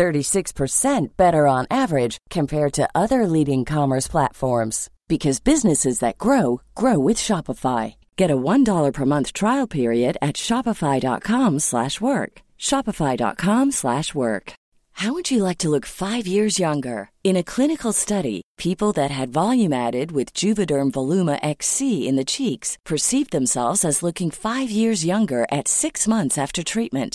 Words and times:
36% 0.00 1.16
better 1.18 1.46
on 1.46 1.66
average 1.70 2.16
compared 2.30 2.72
to 2.72 2.88
other 2.94 3.26
leading 3.26 3.66
commerce 3.66 4.08
platforms 4.08 4.88
because 5.08 5.40
businesses 5.40 5.98
that 5.98 6.16
grow 6.16 6.62
grow 6.74 6.98
with 6.98 7.18
Shopify. 7.18 7.96
Get 8.16 8.30
a 8.30 8.42
$1 8.52 8.92
per 8.94 9.04
month 9.04 9.34
trial 9.34 9.66
period 9.66 10.16
at 10.22 10.36
shopify.com/work. 10.36 12.32
shopify.com/work. 12.68 14.52
How 15.02 15.10
would 15.14 15.30
you 15.32 15.40
like 15.48 15.60
to 15.60 15.70
look 15.70 15.86
5 15.86 16.24
years 16.26 16.58
younger? 16.58 17.00
In 17.22 17.36
a 17.36 17.48
clinical 17.54 17.92
study, 17.92 18.40
people 18.66 18.92
that 18.92 19.10
had 19.18 19.38
volume 19.42 19.74
added 19.86 20.08
with 20.12 20.34
Juvederm 20.40 20.90
Voluma 20.96 21.36
XC 21.42 21.80
in 22.08 22.16
the 22.16 22.30
cheeks 22.36 22.68
perceived 22.90 23.32
themselves 23.32 23.84
as 23.84 24.02
looking 24.02 24.30
5 24.30 24.70
years 24.70 25.04
younger 25.04 25.42
at 25.58 25.68
6 25.68 26.08
months 26.08 26.36
after 26.38 26.62
treatment. 26.62 27.14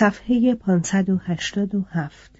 صفحه 0.00 0.54
587 0.54 2.30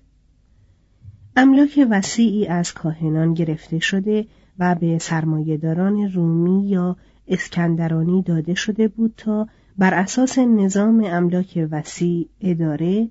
املاک 1.37 1.87
وسیعی 1.91 2.47
از 2.47 2.75
کاهنان 2.75 3.35
گرفته 3.35 3.79
شده 3.79 4.27
و 4.59 4.75
به 4.75 4.99
سرمایهداران 4.99 6.13
رومی 6.13 6.69
یا 6.69 6.97
اسکندرانی 7.29 8.23
داده 8.23 8.55
شده 8.55 8.89
بود 8.89 9.15
تا 9.17 9.49
بر 9.79 9.95
اساس 9.95 10.39
نظام 10.39 11.05
املاک 11.05 11.69
وسیع 11.71 12.29
اداره 12.41 13.09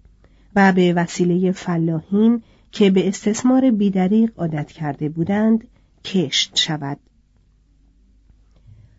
و 0.56 0.72
به 0.72 0.94
وسیله 0.94 1.52
فلاحین 1.52 2.42
که 2.72 2.92
به 2.92 3.08
استثمار 3.08 3.72
بیدریق 3.72 4.32
عادت 4.38 4.72
کرده 4.72 5.10
بودند 5.10 5.68
کشت 6.06 6.56
شود. 6.56 6.98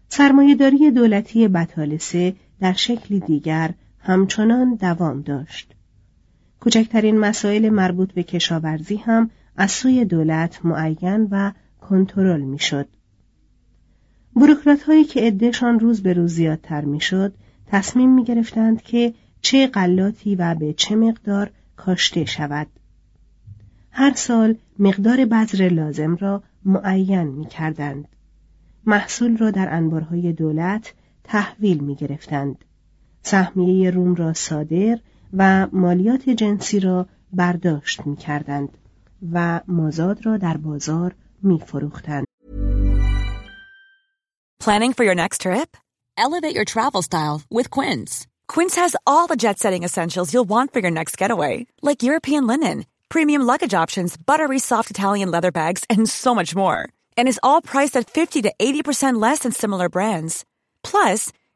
سرمایهداری 0.08 0.90
دولتی 0.90 1.48
بطالسه 1.48 2.34
در 2.60 2.72
شکلی 2.72 3.20
دیگر 3.20 3.74
همچنان 4.00 4.74
دوام 4.74 5.22
داشت 5.22 5.74
کوچکترین 6.60 7.18
مسائل 7.18 7.68
مربوط 7.68 8.12
به 8.12 8.22
کشاورزی 8.22 8.96
هم 8.96 9.30
از 9.56 9.70
سوی 9.70 10.04
دولت 10.04 10.64
معین 10.64 11.28
و 11.30 11.52
کنترل 11.80 12.40
می‌شد. 12.40 12.88
بروکرات 14.36 14.82
هایی 14.82 15.04
که 15.04 15.20
عدهشان 15.20 15.80
روز 15.80 16.02
به 16.02 16.12
روز 16.12 16.34
زیادتر 16.34 16.84
می‌شد 16.84 17.34
تصمیم 17.66 18.14
می 18.14 18.24
گرفتند 18.24 18.82
که 18.82 19.14
چه 19.40 19.66
غلاتی 19.66 20.36
و 20.36 20.54
به 20.54 20.72
چه 20.72 20.96
مقدار 20.96 21.50
کاشته 21.76 22.24
شود. 22.24 22.66
هر 23.90 24.12
سال 24.14 24.54
مقدار 24.78 25.24
بذر 25.24 25.68
لازم 25.68 26.16
را 26.16 26.42
معین 26.64 27.28
می 27.28 27.46
کردند. 27.46 28.08
محصول 28.86 29.36
را 29.36 29.50
در 29.50 29.74
انبارهای 29.74 30.32
دولت 30.32 30.94
تحویل 31.24 31.78
می 31.78 31.94
گرفتند. 31.94 32.64
سهمیه 33.23 33.91
روم 33.91 34.15
را 34.15 34.33
صادر 34.33 34.99
و 35.33 35.67
مالیات 35.71 36.29
جنسی 36.29 36.79
را 36.79 37.07
برداشت 37.33 38.05
می 38.05 38.15
کردند 38.15 38.77
و 39.31 39.61
مازاد 39.67 40.25
را 40.25 40.37
در 40.37 40.57
بازار 40.57 41.15
می 41.43 41.59
فروختند. 41.59 42.25
Planning 44.59 44.93
for 44.93 45.03
your 45.03 45.15
next 45.15 45.41
trip? 45.41 45.77
Elevate 46.17 46.55
your 46.55 46.65
travel 46.65 47.01
style 47.01 47.41
with 47.51 47.69
Quince. 47.69 48.25
Quince 48.47 48.75
has 48.75 48.95
all 49.05 49.27
the 49.27 49.35
jet 49.35 49.59
setting 49.59 49.83
essentials 49.83 50.33
you'll 50.33 50.49
want 50.55 50.73
for 50.73 50.79
your 50.79 50.91
next 50.91 51.17
getaway, 51.17 51.67
like 51.81 52.03
European 52.03 52.47
linen, 52.47 52.85
premium 53.09 53.41
luggage 53.41 53.73
options, 53.73 54.17
buttery 54.17 54.59
soft 54.59 54.89
Italian 54.89 55.29
leather 55.29 55.51
bags, 55.51 55.83
and 55.89 56.09
so 56.09 56.33
much 56.33 56.55
more. 56.55 56.89
And 57.17 57.27
is 57.27 57.39
all 57.43 57.61
priced 57.61 57.97
at 57.97 58.09
50 58.09 58.43
to 58.43 58.53
80% 58.59 59.21
less 59.21 59.39
than 59.39 59.51
similar 59.51 59.89
brands. 59.89 60.45
Plus, 60.83 61.31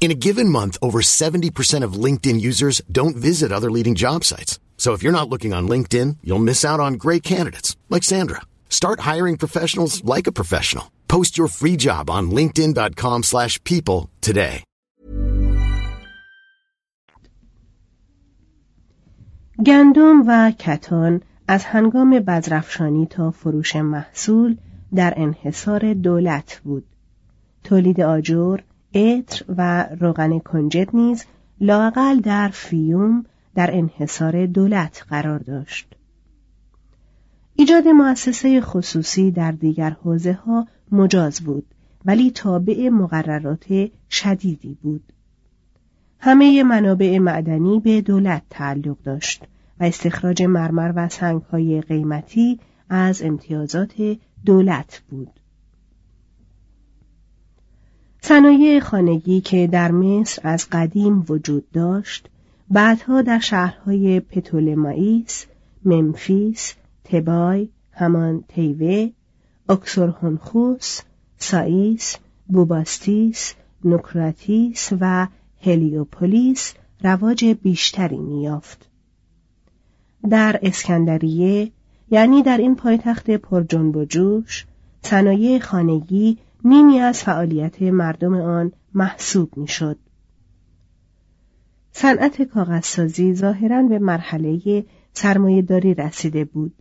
In 0.00 0.10
a 0.12 0.20
given 0.26 0.48
month, 0.48 0.76
over 0.80 1.00
70% 1.00 1.82
of 1.82 2.00
LinkedIn 2.04 2.40
users 2.40 2.80
don't 2.98 3.16
visit 3.16 3.50
other 3.50 3.70
leading 3.72 3.96
job 3.96 4.22
sites. 4.22 4.60
So 4.76 4.92
if 4.92 5.02
you're 5.02 5.18
not 5.18 5.28
looking 5.28 5.52
on 5.52 5.68
LinkedIn, 5.68 6.18
you'll 6.22 6.48
miss 6.50 6.64
out 6.64 6.78
on 6.78 6.94
great 6.94 7.24
candidates 7.24 7.76
like 7.90 8.04
Sandra. 8.04 8.42
Start 8.68 9.00
hiring 9.00 9.36
professionals 9.36 10.04
like 10.04 10.28
a 10.28 10.36
professional. 10.40 10.84
Post 11.08 11.36
your 11.38 11.48
free 11.48 11.76
job 11.76 12.08
on 12.08 12.30
linkedin.com/people 12.30 13.22
slash 13.22 13.54
people 13.64 14.08
today. 14.20 14.62
گندم 19.66 20.22
و 20.26 20.52
کتان 20.58 21.22
از 21.48 21.64
هنگام 21.64 22.20
بذرفشانی 22.20 23.06
تا 23.06 23.30
فروش 23.30 23.76
محصول 23.76 24.56
در 24.94 25.14
انحصار 25.16 25.94
دولت 25.94 26.60
بود. 26.64 26.84
تولید 27.64 28.00
آجر، 28.00 28.60
عطر 28.95 29.45
و 29.57 29.87
روغن 29.99 30.39
کنجد 30.39 30.89
نیز 30.95 31.25
لاقل 31.61 32.19
در 32.19 32.47
فیوم 32.47 33.25
در 33.55 33.69
انحصار 33.73 34.45
دولت 34.45 35.05
قرار 35.09 35.39
داشت. 35.39 35.95
ایجاد 37.55 37.87
مؤسسه 37.87 38.61
خصوصی 38.61 39.31
در 39.31 39.51
دیگر 39.51 39.89
حوزه 39.89 40.33
ها 40.33 40.67
مجاز 40.91 41.41
بود 41.41 41.65
ولی 42.05 42.31
تابع 42.31 42.89
مقررات 42.89 43.89
شدیدی 44.09 44.77
بود. 44.81 45.03
همه 46.19 46.63
منابع 46.63 47.19
معدنی 47.19 47.79
به 47.79 48.01
دولت 48.01 48.41
تعلق 48.49 48.97
داشت 49.03 49.43
و 49.79 49.83
استخراج 49.83 50.43
مرمر 50.43 50.93
و 50.95 51.09
سنگهای 51.09 51.81
قیمتی 51.81 52.59
از 52.89 53.21
امتیازات 53.21 54.17
دولت 54.45 55.01
بود. 55.09 55.40
صنایع 58.23 58.79
خانگی 58.79 59.41
که 59.41 59.67
در 59.67 59.91
مصر 59.91 60.41
از 60.43 60.67
قدیم 60.71 61.25
وجود 61.29 61.71
داشت 61.71 62.29
بعدها 62.69 63.21
در 63.21 63.39
شهرهای 63.39 64.19
پتولمائیس، 64.19 65.45
ممفیس، 65.85 66.73
تبای، 67.03 67.69
همان 67.91 68.43
تیوه، 68.47 69.09
اکسرهونخوس، 69.69 70.99
سائیس، 71.37 72.17
بوباستیس، 72.47 73.53
نوکراتیس 73.83 74.89
و 74.99 75.27
هلیوپولیس 75.61 76.73
رواج 77.03 77.45
بیشتری 77.45 78.17
میافت. 78.17 78.89
در 80.29 80.59
اسکندریه 80.63 81.71
یعنی 82.11 82.43
در 82.43 82.57
این 82.57 82.75
پایتخت 82.75 83.31
پرجنب 83.31 83.97
و 83.97 84.05
جوش 84.05 84.65
صنایع 85.01 85.59
خانگی 85.59 86.37
نیمی 86.65 86.99
از 86.99 87.23
فعالیت 87.23 87.81
مردم 87.81 88.33
آن 88.33 88.71
محسوب 88.93 89.57
می‌شد. 89.57 89.97
صنعت 91.91 92.41
کاغذسازی 92.41 93.33
ظاهرا 93.33 93.83
به 93.83 93.99
مرحله 93.99 94.85
سرمایهداری 95.13 95.93
رسیده 95.93 96.45
بود 96.45 96.73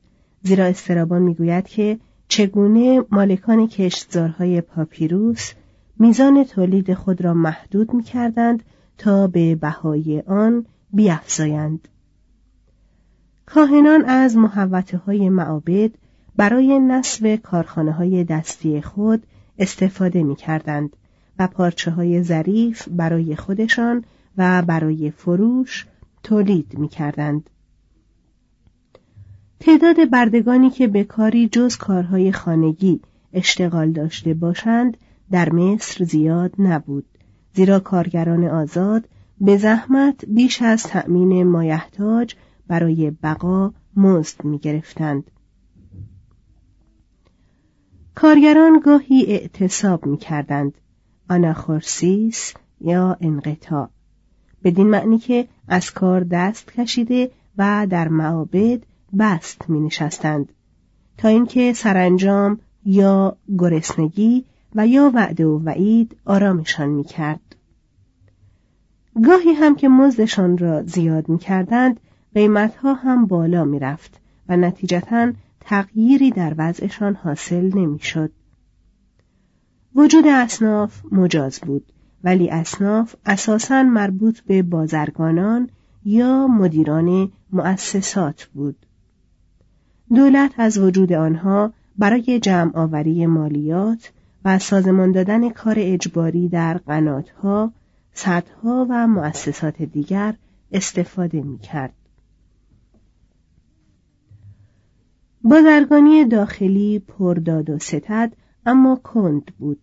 زیرا 0.43 0.65
استرابان 0.65 1.23
می‌گوید 1.23 1.67
که 1.67 1.99
چگونه 2.29 3.03
مالکان 3.11 3.67
کشتزارهای 3.67 4.61
پاپیروس 4.61 5.53
میزان 5.99 6.45
تولید 6.45 6.95
خود 6.95 7.25
را 7.25 7.35
محدود 7.35 7.95
می‌کردند 7.95 8.63
تا 8.99 9.27
به 9.27 9.55
بهای 9.55 10.23
آن 10.27 10.67
بیافزایند 10.93 11.89
کاهنان 13.47 14.05
از 14.05 14.37
محوطه 14.37 14.97
های 14.97 15.29
معابد 15.29 15.91
برای 16.37 16.79
نصب 16.79 17.37
کارخانه 17.37 17.93
های 17.93 18.25
دستی 18.25 18.83
خود 18.83 19.27
استفاده 19.61 20.23
می 20.23 20.37
کردند 20.37 20.97
و 21.39 21.47
پارچه 21.47 21.91
های 21.91 22.23
ظریف 22.23 22.89
برای 22.89 23.37
خودشان 23.37 24.05
و 24.37 24.63
برای 24.63 25.11
فروش 25.11 25.87
تولید 26.23 26.79
می 26.79 26.89
کردند. 26.89 27.51
تعداد 29.61 30.11
بردگانی 30.11 30.71
که 30.71 30.87
به 30.87 31.05
کاری 31.05 31.49
جز 31.49 31.77
کارهای 31.77 32.33
خانگی 32.33 33.01
اشتغال 33.33 33.91
داشته 33.93 34.35
باشند 34.35 34.97
در 35.31 35.53
مصر 35.53 36.05
زیاد 36.05 36.53
نبود 36.59 37.05
زیرا 37.55 37.81
کارگران 37.81 38.45
آزاد 38.45 39.09
به 39.41 39.57
زحمت 39.57 40.25
بیش 40.25 40.63
از 40.63 40.83
تأمین 40.83 41.43
مایحتاج 41.43 42.35
برای 42.67 43.11
بقا 43.11 43.73
مزد 43.97 44.45
می 44.45 44.59
گرفتند. 44.59 45.31
کارگران 48.21 48.81
گاهی 48.85 49.27
اعتصاب 49.27 50.07
می 50.07 50.17
کردند. 50.17 50.75
آناخورسیس 51.31 52.55
یا 52.81 53.17
انقطاع 53.21 53.89
بدین 54.65 54.87
معنی 54.87 55.19
که 55.19 55.49
از 55.69 55.91
کار 55.91 56.25
دست 56.25 56.73
کشیده 56.73 57.31
و 57.59 57.87
در 57.91 58.09
معابد 58.09 58.83
بست 59.19 59.71
می 59.71 59.81
نشستند 59.81 60.53
تا 61.19 61.29
اینکه 61.29 61.73
سرانجام 61.73 62.59
یا 62.85 63.37
گرسنگی 63.59 64.45
و 64.75 64.87
یا 64.87 65.11
وعده 65.15 65.47
و 65.47 65.59
وعید 65.65 66.17
آرامشان 66.25 66.89
می 66.89 67.05
کرد. 67.05 67.57
گاهی 69.27 69.53
هم 69.53 69.77
که 69.77 69.89
مزدشان 69.89 70.59
را 70.59 70.83
زیاد 70.83 71.29
می 71.29 71.39
کردند 71.39 72.01
قیمتها 72.35 72.95
هم 72.95 73.27
بالا 73.27 73.65
می 73.65 73.79
رفت 73.79 74.21
و 74.49 74.57
نتیجتا 74.57 75.33
تغییری 75.61 76.31
در 76.31 76.55
وضعشان 76.59 77.15
حاصل 77.15 77.79
نمی 77.79 77.99
شد. 77.99 78.33
وجود 79.95 80.27
اصناف 80.27 81.03
مجاز 81.13 81.61
بود 81.61 81.93
ولی 82.25 82.51
اصناف 82.51 83.15
اساساً 83.27 83.83
مربوط 83.83 84.41
به 84.41 84.63
بازرگانان 84.63 85.71
یا 86.05 86.47
مدیران 86.47 87.33
مؤسسات 87.53 88.45
بود. 88.55 88.77
دولت 90.15 90.55
از 90.57 90.79
وجود 90.79 91.13
آنها 91.13 91.73
برای 91.99 92.41
جمع 92.41 92.77
آوری 92.77 93.27
مالیات 93.27 94.13
و 94.45 94.59
سازمان 94.59 95.13
دادن 95.13 95.51
کار 95.51 95.75
اجباری 95.79 96.49
در 96.49 96.79
قناتها، 96.79 97.73
صدها 98.13 98.87
و 98.91 99.07
مؤسسات 99.07 99.83
دیگر 99.83 100.35
استفاده 100.73 101.43
می 101.43 101.59
کرد. 101.59 101.93
بازرگانی 105.45 106.25
داخلی 106.25 106.99
پرداد 106.99 107.71
و 107.71 107.79
ستد 107.79 108.33
اما 108.67 108.97
کند 108.97 109.53
بود. 109.59 109.81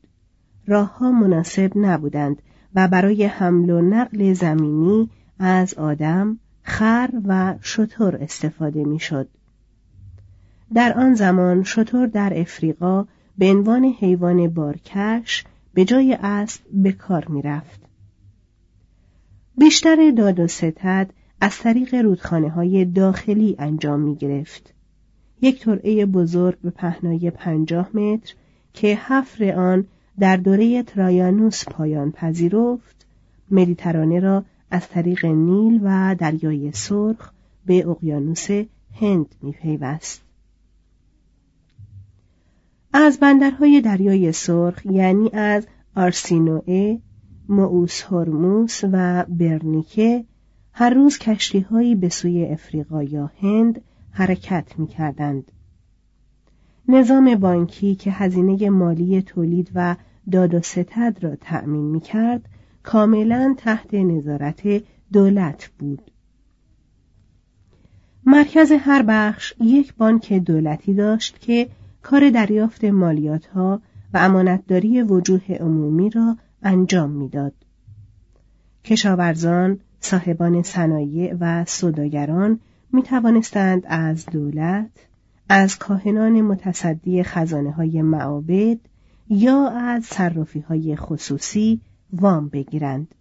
راهها 0.68 1.12
مناسب 1.12 1.72
نبودند 1.76 2.42
و 2.76 2.88
برای 2.88 3.24
حمل 3.24 3.70
و 3.70 3.82
نقل 3.82 4.34
زمینی 4.34 5.10
از 5.40 5.74
آدم، 5.74 6.40
خر 6.62 7.10
و 7.26 7.56
شتر 7.62 8.16
استفاده 8.16 8.84
می‌شد. 8.84 9.28
در 10.74 10.94
آن 10.94 11.14
زمان 11.14 11.64
شتر 11.64 12.06
در 12.06 12.40
افریقا 12.40 13.06
به 13.38 13.52
عنوان 13.52 13.84
حیوان 13.86 14.48
بارکش 14.48 15.44
به 15.74 15.86
جای 15.86 16.18
اسب 16.22 16.62
به 16.74 16.92
کار 16.92 17.26
می‌رفت. 17.28 17.82
بیشتر 19.58 20.12
داد 20.18 20.40
و 20.40 20.48
ستد 20.48 21.10
از 21.42 21.58
طریق 21.58 21.96
رودخانه 21.96 22.50
های 22.50 22.86
داخلی 22.86 23.56
انجام 23.60 24.00
می 24.00 24.16
گرفت. 24.16 24.77
یک 25.42 25.60
ترعه 25.64 26.06
بزرگ 26.06 26.58
به 26.60 26.70
پهنای 26.70 27.32
پنجاه 27.32 27.90
متر 27.94 28.34
که 28.74 28.96
حفر 28.96 29.52
آن 29.52 29.86
در 30.20 30.38
دوره 30.38 30.84
ترایانوس 30.84 31.66
پایان 31.66 32.12
پذیرفت 32.12 33.06
مدیترانه 33.52 34.20
را 34.20 34.44
از 34.72 34.90
طریق 34.90 35.26
نیل 35.26 35.80
و 35.84 36.16
دریای 36.16 36.72
سرخ 36.72 37.32
به 37.66 37.88
اقیانوس 37.90 38.48
هند 39.02 39.36
میپیوست. 39.42 40.22
از 42.94 43.20
بندرهای 43.20 43.82
دریای 43.82 44.32
سرخ 44.32 44.86
یعنی 44.86 45.30
از 45.34 45.68
آرسینوئه، 45.96 47.00
موس 47.50 48.04
هرموس 48.04 48.84
و 48.92 49.26
برنیکه 49.30 50.26
هر 50.74 50.90
روز 50.90 51.18
کشتیهایی 51.18 51.96
به 51.96 52.10
سوی 52.10 52.46
افریقا 52.46 53.04
یا 53.04 53.32
هند 53.42 53.82
حرکت 54.18 54.80
می 54.80 54.88
کردند. 54.88 55.52
نظام 56.88 57.36
بانکی 57.36 57.96
که 57.96 58.12
هزینه 58.12 58.70
مالی 58.70 59.22
تولید 59.22 59.72
و 59.76 59.96
داد 60.32 60.54
و 60.54 60.62
ستد 60.62 61.18
را 61.22 61.36
تأمین 61.36 61.86
می 61.86 62.00
کرد 62.00 62.50
کاملا 62.84 63.56
تحت 63.58 63.94
نظارت 63.94 64.84
دولت 65.14 65.70
بود. 65.80 66.12
مرکز 68.26 68.72
هر 68.72 69.04
بخش 69.08 69.54
یک 69.60 69.94
بانک 69.96 70.34
دولتی 70.34 70.94
داشت 70.94 71.40
که 71.40 71.70
کار 72.02 72.30
دریافت 72.30 72.84
مالیات 72.84 73.46
ها 73.46 73.82
و 74.14 74.18
امانتداری 74.18 75.02
وجوه 75.02 75.54
عمومی 75.60 76.10
را 76.10 76.38
انجام 76.64 77.10
می‌داد. 77.10 77.54
کشاورزان، 78.84 79.80
صاحبان 80.00 80.62
صنایع 80.62 81.36
و 81.40 81.66
صداگران 81.66 82.60
می 82.94 83.04
توانستند 83.04 83.84
از 83.88 84.26
دولت، 84.26 84.92
از 85.50 85.78
کاهنان 85.78 86.42
متصدی 86.42 87.24
خزانه 87.24 87.72
های 87.72 88.02
معابد 88.02 88.78
یا 89.30 89.70
از 89.70 90.06
صرافی 90.06 90.60
های 90.60 90.96
خصوصی 90.96 91.82
وام 92.14 92.48
بگیرند. 92.48 93.16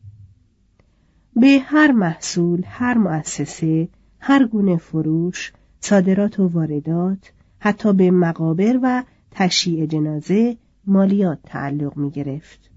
به 1.36 1.58
هر 1.64 1.92
محصول، 1.92 2.62
هر 2.66 2.98
مؤسسه، 2.98 3.88
هر 4.20 4.46
گونه 4.46 4.76
فروش، 4.76 5.52
صادرات 5.80 6.40
و 6.40 6.48
واردات، 6.48 7.32
حتی 7.58 7.92
به 7.92 8.10
مقابر 8.10 8.78
و 8.82 9.04
تشییع 9.30 9.86
جنازه 9.86 10.56
مالیات 10.86 11.38
تعلق 11.44 11.96
می 11.96 12.10
گرفت. 12.10 12.70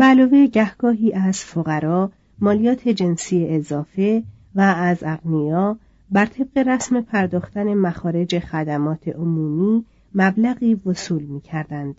علاوه 0.00 0.46
گهگاهی 0.46 1.12
از 1.12 1.38
فقرا 1.38 2.12
مالیات 2.42 2.88
جنسی 2.88 3.46
اضافه 3.48 4.22
و 4.54 4.60
از 4.60 4.98
اغنیا 5.02 5.78
بر 6.10 6.26
طبق 6.26 6.58
رسم 6.58 7.00
پرداختن 7.00 7.74
مخارج 7.74 8.38
خدمات 8.38 9.08
عمومی 9.08 9.84
مبلغی 10.14 10.74
وصول 10.74 11.22
می 11.22 11.40
کردند. 11.40 11.94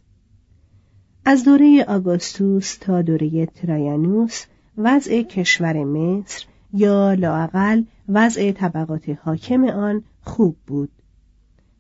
از 1.26 1.44
دوره 1.44 1.86
آگوستوس 1.88 2.78
تا 2.78 3.02
دوره 3.02 3.46
ترایانوس 3.46 4.46
وضع 4.78 5.22
کشور 5.22 5.84
مصر 5.84 6.46
یا 6.74 7.14
لاقل 7.14 7.84
وضع 8.10 8.52
طبقات 8.52 9.10
حاکم 9.10 9.64
آن 9.64 10.04
خوب 10.22 10.56
بود. 10.68 10.92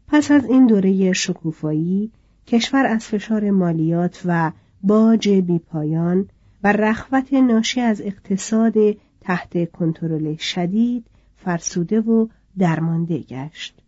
پس 0.08 0.32
از 0.32 0.46
این 0.46 0.68
دوره 0.68 1.14
شکوفایی 1.14 2.12
کشور 2.48 2.86
از 2.86 3.06
فشار 3.06 3.52
مالیات 3.52 4.22
و 4.26 4.52
باج 4.84 5.30
بیپایان 5.30 6.30
و 6.64 6.72
رخوت 6.72 7.34
ناشی 7.34 7.82
از 7.82 8.02
اقتصاد 8.02 8.74
تحت 9.22 9.72
کنترل 9.72 10.36
شدید 10.36 11.06
فرسوده 11.36 12.02
و 12.02 12.28
درمانده 12.58 13.20
گشت. 13.20 13.82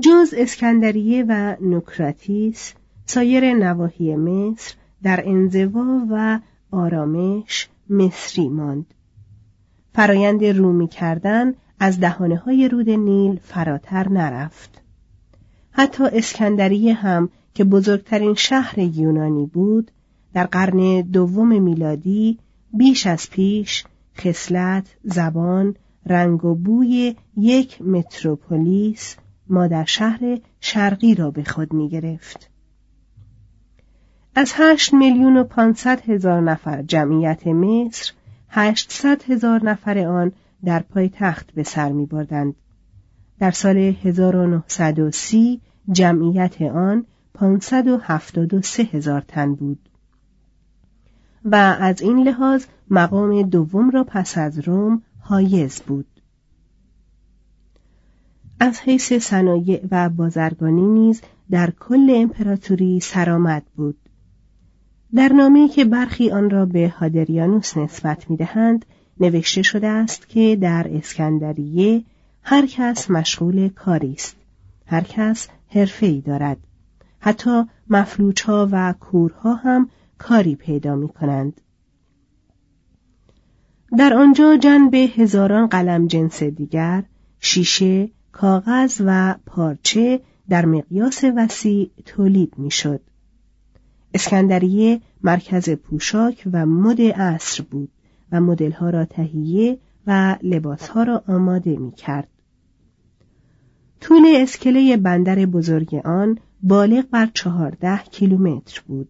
جز 0.00 0.34
اسکندریه 0.36 1.24
و 1.28 1.56
نوکراتیس 1.60 2.74
سایر 3.06 3.54
نواحی 3.54 4.16
مصر 4.16 4.74
در 5.02 5.22
انزوا 5.26 6.06
و 6.10 6.40
آرامش 6.70 7.68
مصری 7.90 8.48
ماند. 8.48 8.94
فرایند 9.94 10.44
رومی 10.44 10.88
کردن 10.88 11.54
از 11.80 12.00
دهانه 12.00 12.36
های 12.36 12.68
رود 12.68 12.90
نیل 12.90 13.40
فراتر 13.42 14.08
نرفت. 14.08 14.82
حتی 15.70 16.04
اسکندریه 16.04 16.94
هم 16.94 17.28
که 17.54 17.64
بزرگترین 17.64 18.34
شهر 18.34 18.78
یونانی 18.78 19.46
بود 19.46 19.90
در 20.34 20.46
قرن 20.46 21.00
دوم 21.00 21.62
میلادی 21.62 22.38
بیش 22.72 23.06
از 23.06 23.30
پیش 23.30 23.84
خصلت 24.18 24.96
زبان 25.04 25.74
رنگ 26.06 26.44
و 26.44 26.54
بوی 26.54 27.16
یک 27.36 27.82
متروپولیس 27.82 29.16
مادر 29.48 29.84
شهر 29.84 30.38
شرقی 30.60 31.14
را 31.14 31.30
به 31.30 31.44
خود 31.44 31.72
می 31.72 31.88
گرفت. 31.88 32.50
از 34.34 34.52
هشت 34.54 34.94
میلیون 34.94 35.36
و 35.36 35.44
پانصد 35.44 36.10
هزار 36.10 36.40
نفر 36.40 36.82
جمعیت 36.82 37.46
مصر 37.46 38.12
هشتصد 38.48 39.22
هزار 39.22 39.64
نفر 39.64 39.98
آن 39.98 40.32
در 40.64 40.80
پای 40.80 41.10
تخت 41.14 41.52
به 41.52 41.62
سر 41.62 41.92
می 41.92 42.06
بردند. 42.06 42.54
در 43.38 43.50
سال 43.50 43.76
1930 43.76 45.60
جمعیت 45.92 46.62
آن 46.62 47.06
573 47.34 48.82
هزار 48.82 49.20
تن 49.20 49.54
بود. 49.54 49.89
و 51.44 51.76
از 51.80 52.02
این 52.02 52.28
لحاظ 52.28 52.64
مقام 52.90 53.42
دوم 53.42 53.90
را 53.90 54.04
پس 54.04 54.38
از 54.38 54.58
روم 54.58 55.02
حایز 55.20 55.80
بود. 55.80 56.06
از 58.60 58.80
حیث 58.80 59.12
صنایع 59.12 59.86
و 59.90 60.08
بازرگانی 60.08 60.86
نیز 60.86 61.22
در 61.50 61.70
کل 61.70 62.12
امپراتوری 62.14 63.00
سرآمد 63.00 63.62
بود. 63.76 63.96
در 65.14 65.28
نامه‌ای 65.28 65.68
که 65.68 65.84
برخی 65.84 66.30
آن 66.30 66.50
را 66.50 66.66
به 66.66 66.88
هادریانوس 66.88 67.76
نسبت 67.76 68.30
می‌دهند 68.30 68.86
نوشته 69.20 69.62
شده 69.62 69.88
است 69.88 70.28
که 70.28 70.58
در 70.60 70.86
اسکندریه 70.90 72.04
هر 72.42 72.66
کس 72.66 73.10
مشغول 73.10 73.68
کاری 73.68 74.12
است 74.12 74.36
هر 74.86 75.02
کس 75.02 75.48
حرفه‌ای 75.68 76.20
دارد 76.20 76.56
حتی 77.20 77.64
مفلوچها 77.90 78.68
و 78.72 78.94
کورها 79.00 79.54
هم 79.54 79.88
کاری 80.20 80.54
پیدا 80.54 80.94
می 80.96 81.08
کنند. 81.08 81.60
در 83.98 84.14
آنجا 84.14 84.56
جنب 84.56 84.94
هزاران 84.94 85.66
قلم 85.66 86.06
جنس 86.06 86.42
دیگر 86.42 87.04
شیشه، 87.40 88.10
کاغذ 88.32 89.02
و 89.04 89.34
پارچه 89.46 90.20
در 90.48 90.66
مقیاس 90.66 91.24
وسیع 91.36 91.90
تولید 92.04 92.54
می‌شد. 92.58 93.00
اسکندریه 94.14 95.00
مرکز 95.22 95.70
پوشاک 95.70 96.42
و 96.52 96.66
مد 96.66 97.00
عصر 97.00 97.62
بود 97.70 97.90
و 98.32 98.40
مدلها 98.40 98.90
را 98.90 99.04
تهیه 99.04 99.78
و 100.06 100.36
لباسها 100.42 101.02
را 101.02 101.24
آماده 101.28 101.76
می 101.76 101.92
کرد. 101.92 102.28
طول 104.00 104.22
اسکله 104.36 104.96
بندر 104.96 105.46
بزرگ 105.46 105.94
آن 105.94 106.38
بالغ 106.62 107.04
بر 107.10 107.30
چهارده 107.34 107.98
کیلومتر 107.98 108.82
بود. 108.86 109.08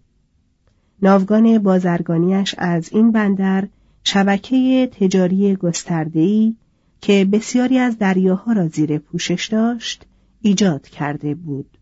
ناوگان 1.03 1.59
بازرگانیش 1.59 2.55
از 2.59 2.89
این 2.93 3.13
بندر 3.13 3.69
شبکه 4.05 4.91
تجاری 5.01 5.57
گسترده‌ای 5.57 6.57
که 7.01 7.29
بسیاری 7.33 7.79
از 7.79 7.99
دریاها 7.99 8.53
را 8.53 8.69
زیر 8.69 8.99
پوشش 8.99 9.47
داشت 9.47 10.07
ایجاد 10.43 10.89
کرده 10.89 11.35
بود. 11.35 11.79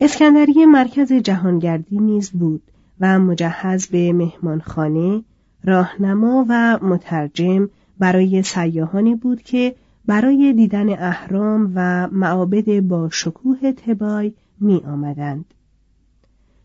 اسکندریه 0.00 0.66
مرکز 0.66 1.12
جهانگردی 1.12 1.98
نیز 1.98 2.30
بود 2.30 2.62
و 3.00 3.18
مجهز 3.18 3.86
به 3.86 4.12
مهمانخانه، 4.12 5.22
راهنما 5.64 6.46
و 6.48 6.78
مترجم 6.82 7.68
برای 7.98 8.42
سیاهانی 8.42 9.14
بود 9.14 9.42
که 9.42 9.74
برای 10.06 10.52
دیدن 10.52 10.88
اهرام 10.88 11.72
و 11.74 12.08
معابد 12.12 12.80
با 12.80 13.08
شکوه 13.10 13.72
تبای 13.72 14.32
می 14.60 14.76
آمدند. 14.76 15.54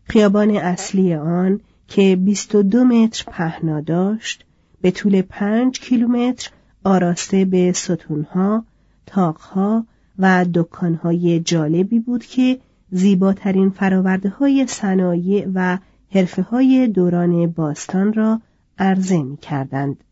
خیابان 0.04 0.50
اصلی 0.50 1.14
آن 1.14 1.60
که 1.88 2.16
22 2.16 2.84
متر 2.84 3.24
پهنا 3.26 3.80
داشت 3.80 4.44
به 4.80 4.90
طول 4.90 5.22
پنج 5.22 5.80
کیلومتر 5.80 6.50
آراسته 6.84 7.44
به 7.44 7.72
ستونها، 7.72 8.64
تاقها 9.06 9.86
و 10.18 10.46
دکانهای 10.54 11.40
جالبی 11.40 11.98
بود 11.98 12.24
که 12.24 12.58
زیباترین 12.90 13.70
فراورده 13.70 14.28
های 14.28 14.66
صنایع 14.66 15.48
و 15.54 15.78
حرفه 16.10 16.42
های 16.42 16.88
دوران 16.88 17.46
باستان 17.46 18.12
را 18.12 18.40
عرضه 18.78 19.22
می 19.22 19.36
کردند. 19.36 20.04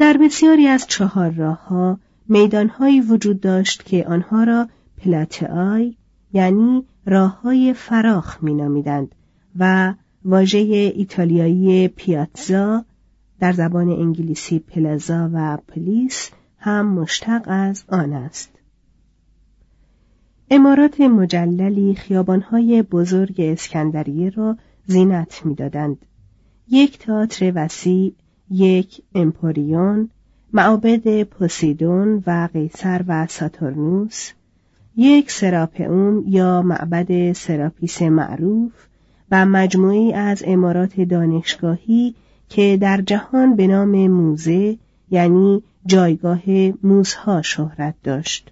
در 0.00 0.16
بسیاری 0.20 0.66
از 0.66 0.86
چهار 0.86 1.30
راه 1.30 1.66
ها 1.66 1.98
میدانهایی 2.28 3.00
وجود 3.00 3.40
داشت 3.40 3.84
که 3.84 4.06
آنها 4.06 4.44
را 4.44 4.68
پلاتعای 4.98 5.94
یعنی 6.32 6.84
راه 7.06 7.40
های 7.40 7.74
فراخ 7.74 8.42
می 8.42 8.54
نامیدند 8.54 9.14
و 9.58 9.94
واژه 10.24 10.58
ایتالیایی 10.94 11.88
پیاتزا 11.88 12.84
در 13.40 13.52
زبان 13.52 13.88
انگلیسی 13.88 14.58
پلازا 14.58 15.30
و 15.32 15.56
پلیس 15.68 16.30
هم 16.58 16.86
مشتق 16.86 17.42
از 17.46 17.84
آن 17.88 18.12
است. 18.12 18.50
امارات 20.50 21.00
مجللی 21.00 21.94
خیابانهای 21.94 22.82
بزرگ 22.82 23.34
اسکندریه 23.38 24.30
را 24.30 24.56
زینت 24.86 25.46
می‌دادند. 25.46 25.98
یک 26.68 26.98
تئاتر 26.98 27.52
وسیع، 27.54 28.14
یک 28.50 29.02
امپوریون، 29.14 30.10
معابد 30.52 31.22
پوسیدون 31.22 32.22
و 32.26 32.48
قیصر 32.52 33.04
و 33.08 33.26
ساتورنوس، 33.26 34.32
یک 34.96 35.30
سراپئوم 35.30 36.24
یا 36.28 36.62
معبد 36.62 37.32
سراپیس 37.32 38.02
معروف 38.02 38.72
و 39.30 39.46
مجموعی 39.46 40.12
از 40.12 40.42
امارات 40.46 41.00
دانشگاهی 41.00 42.14
که 42.48 42.78
در 42.80 43.00
جهان 43.00 43.56
به 43.56 43.66
نام 43.66 44.08
موزه 44.08 44.78
یعنی 45.10 45.62
جایگاه 45.86 46.42
موزها 46.82 47.42
شهرت 47.42 47.94
داشت. 48.02 48.50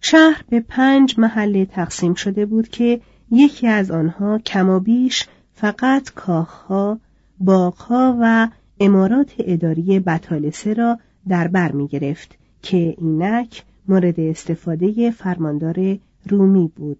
شهر 0.00 0.44
به 0.48 0.60
پنج 0.60 1.18
محله 1.18 1.64
تقسیم 1.64 2.14
شده 2.14 2.46
بود 2.46 2.68
که 2.68 3.00
یکی 3.30 3.66
از 3.66 3.90
آنها 3.90 4.38
کمابیش 4.38 5.26
فقط 5.54 6.10
کاخها، 6.14 6.98
باغها 7.40 8.18
و 8.20 8.48
امارات 8.80 9.34
اداری 9.38 10.00
بطالسه 10.00 10.74
را 10.74 10.98
در 11.28 11.48
بر 11.48 11.72
می 11.72 11.88
گرفت 11.88 12.38
که 12.62 12.94
اینک 12.98 13.64
مورد 13.88 14.20
استفاده 14.20 15.10
فرماندار 15.10 15.98
رومی 16.28 16.72
بود. 16.76 16.98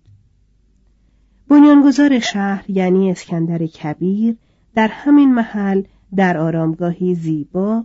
بنیانگذار 1.48 2.18
شهر 2.18 2.64
یعنی 2.68 3.10
اسکندر 3.10 3.66
کبیر 3.66 4.36
در 4.74 4.88
همین 4.88 5.34
محل 5.34 5.82
در 6.16 6.38
آرامگاهی 6.38 7.14
زیبا 7.14 7.84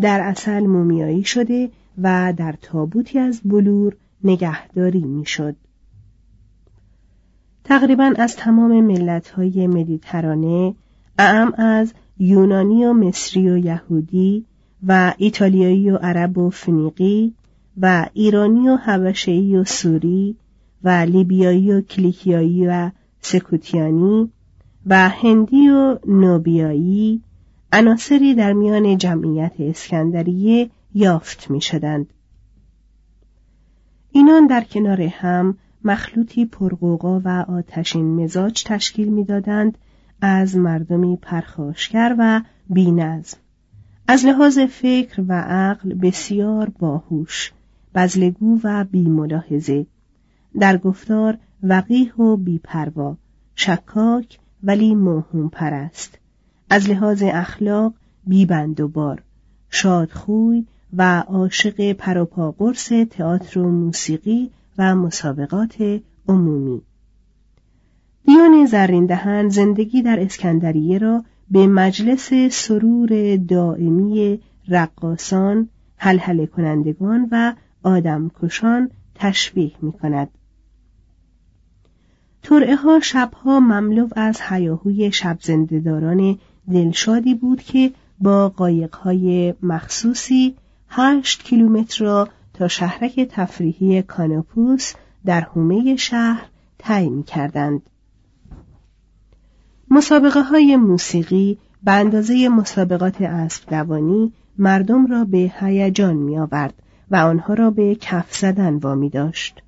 در 0.00 0.20
اصل 0.20 0.66
مومیایی 0.66 1.24
شده 1.24 1.70
و 2.02 2.34
در 2.36 2.54
تابوتی 2.62 3.18
از 3.18 3.40
بلور 3.44 3.96
نگهداری 4.24 5.00
می‌شد. 5.00 5.56
تقریبا 7.64 8.12
از 8.18 8.36
تمام 8.36 8.80
ملت‌های 8.80 9.66
مدیترانه 9.66 10.74
اعم 11.18 11.52
از 11.58 11.92
یونانی 12.18 12.84
و 12.84 12.92
مصری 12.92 13.50
و 13.50 13.56
یهودی 13.56 14.44
و 14.86 15.14
ایتالیایی 15.18 15.90
و 15.90 15.96
عرب 15.96 16.38
و 16.38 16.50
فنیقی 16.50 17.34
و 17.82 18.08
ایرانی 18.12 18.68
و 18.68 18.76
حبشه‌ای 18.76 19.56
و 19.56 19.64
سوری 19.64 20.36
و 20.84 20.88
لیبیایی 20.88 21.72
و 21.72 21.80
کلیکیایی 21.80 22.66
و 22.66 22.90
سکوتیانی 23.20 24.30
و 24.86 25.08
هندی 25.08 25.68
و 25.68 25.98
نوبیایی 26.06 27.22
عناصری 27.72 28.34
در 28.34 28.52
میان 28.52 28.98
جمعیت 28.98 29.52
اسکندریه 29.58 30.70
یافت 30.94 31.50
می 31.50 31.60
شدند. 31.60 32.06
اینان 34.12 34.46
در 34.46 34.64
کنار 34.64 35.00
هم 35.02 35.56
مخلوطی 35.84 36.46
پرقوقا 36.46 37.20
و 37.24 37.28
آتشین 37.28 38.24
مزاج 38.24 38.64
تشکیل 38.64 39.08
می‌دادند 39.08 39.78
از 40.20 40.56
مردمی 40.56 41.18
پرخاشگر 41.22 42.16
و 42.18 42.40
بینظم 42.70 43.38
از 44.08 44.24
لحاظ 44.24 44.58
فکر 44.58 45.24
و 45.28 45.32
عقل 45.32 45.94
بسیار 45.94 46.72
باهوش 46.78 47.52
بزلگو 47.98 48.60
و 48.64 48.84
بیملاحظه. 48.84 49.86
در 50.60 50.78
گفتار 50.78 51.38
وقیح 51.62 52.14
و 52.14 52.36
بیپروا 52.36 53.16
شکاک 53.54 54.38
ولی 54.62 54.94
موهوم 54.94 55.48
پرست 55.48 56.18
از 56.70 56.90
لحاظ 56.90 57.22
اخلاق 57.26 57.94
بیبند 58.26 58.80
و 58.80 58.88
بار 58.88 59.22
شادخوی 59.70 60.66
و 60.96 61.20
عاشق 61.20 61.92
پروپا 61.92 62.50
قرص 62.52 62.88
تئاتر 62.88 63.60
و 63.60 63.70
موسیقی 63.70 64.50
و 64.78 64.94
مسابقات 64.94 66.00
عمومی. 66.28 66.82
دیان 68.26 68.66
زرین 68.66 69.48
زندگی 69.48 70.02
در 70.02 70.20
اسکندریه 70.20 70.98
را 70.98 71.24
به 71.50 71.66
مجلس 71.66 72.32
سرور 72.50 73.36
دائمی 73.36 74.40
رقاسان، 74.68 75.68
حلحله 75.96 76.46
کنندگان 76.46 77.28
و 77.32 77.54
آدمکشان 77.88 78.90
تشبیه 79.14 79.72
می 79.82 79.92
کند. 79.92 80.28
ترعه 82.42 82.76
ها 82.76 83.00
شبها 83.00 83.60
مملو 83.60 84.08
از 84.16 84.40
حیاهوی 84.40 85.12
شب 85.12 85.38
زندهداران 85.40 86.38
دلشادی 86.72 87.34
بود 87.34 87.62
که 87.62 87.92
با 88.20 88.48
قایقهای 88.48 89.54
مخصوصی 89.62 90.56
هشت 90.88 91.42
کیلومتر 91.42 92.04
را 92.04 92.28
تا 92.54 92.68
شهرک 92.68 93.20
تفریحی 93.20 94.02
کاناپوس 94.02 94.92
در 95.24 95.40
حومه 95.40 95.96
شهر 95.96 96.46
طی 96.78 97.08
می 97.08 97.22
کردند. 97.22 97.82
مسابقه 99.90 100.42
های 100.42 100.76
موسیقی 100.76 101.58
به 101.82 101.92
اندازه 101.92 102.48
مسابقات 102.48 103.22
اسب 103.22 103.68
دوانی 103.70 104.32
مردم 104.58 105.06
را 105.06 105.24
به 105.24 105.52
هیجان 105.60 106.16
می 106.16 106.38
آورد 106.38 106.74
و 107.10 107.16
آنها 107.16 107.54
را 107.54 107.70
به 107.70 107.94
کف 107.94 108.34
زدن 108.34 108.74
وامی 108.74 109.08
داشت. 109.08 109.62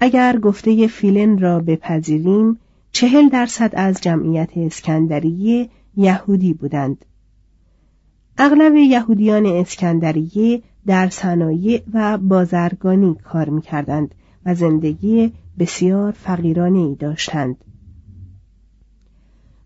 اگر 0.00 0.38
گفته 0.38 0.86
فیلن 0.86 1.38
را 1.38 1.60
بپذیریم 1.60 2.58
چهل 2.92 3.28
درصد 3.28 3.70
از 3.74 4.00
جمعیت 4.00 4.50
اسکندریه 4.56 5.68
یهودی 5.96 6.54
بودند. 6.54 7.04
اغلب 8.38 8.74
یهودیان 8.74 9.46
اسکندریه 9.46 10.62
در 10.86 11.08
صنایع 11.08 11.82
و 11.92 12.18
بازرگانی 12.18 13.14
کار 13.14 13.48
می 13.48 13.62
کردند 13.62 14.14
و 14.46 14.54
زندگی 14.54 15.32
بسیار 15.58 16.12
فقیرانه 16.12 16.78
ای 16.78 16.94
داشتند. 16.94 17.56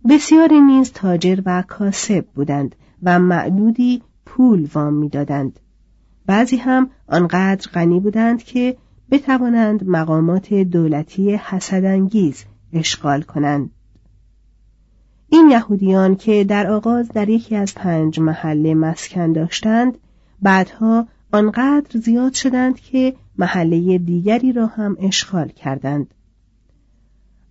بسیاری 0.08 0.60
نیز 0.60 0.92
تاجر 0.92 1.42
و 1.46 1.62
کاسب 1.68 2.26
بودند 2.34 2.76
و 3.02 3.18
معدودی 3.18 4.02
پول 4.26 4.68
وام 4.74 4.94
می‌دادند. 4.94 5.60
بعضی 6.30 6.56
هم 6.56 6.90
آنقدر 7.08 7.70
غنی 7.70 8.00
بودند 8.00 8.42
که 8.42 8.76
بتوانند 9.10 9.88
مقامات 9.88 10.54
دولتی 10.54 11.34
حسدانگیز 11.34 12.44
اشغال 12.72 13.22
کنند. 13.22 13.70
این 15.28 15.48
یهودیان 15.50 16.16
که 16.16 16.44
در 16.44 16.66
آغاز 16.66 17.08
در 17.08 17.28
یکی 17.28 17.56
از 17.56 17.74
پنج 17.74 18.20
محله 18.20 18.74
مسکن 18.74 19.32
داشتند 19.32 19.98
بعدها 20.42 21.06
آنقدر 21.32 22.00
زیاد 22.00 22.32
شدند 22.32 22.80
که 22.80 23.14
محله 23.38 23.98
دیگری 23.98 24.52
را 24.52 24.66
هم 24.66 24.96
اشغال 25.00 25.48
کردند 25.48 26.14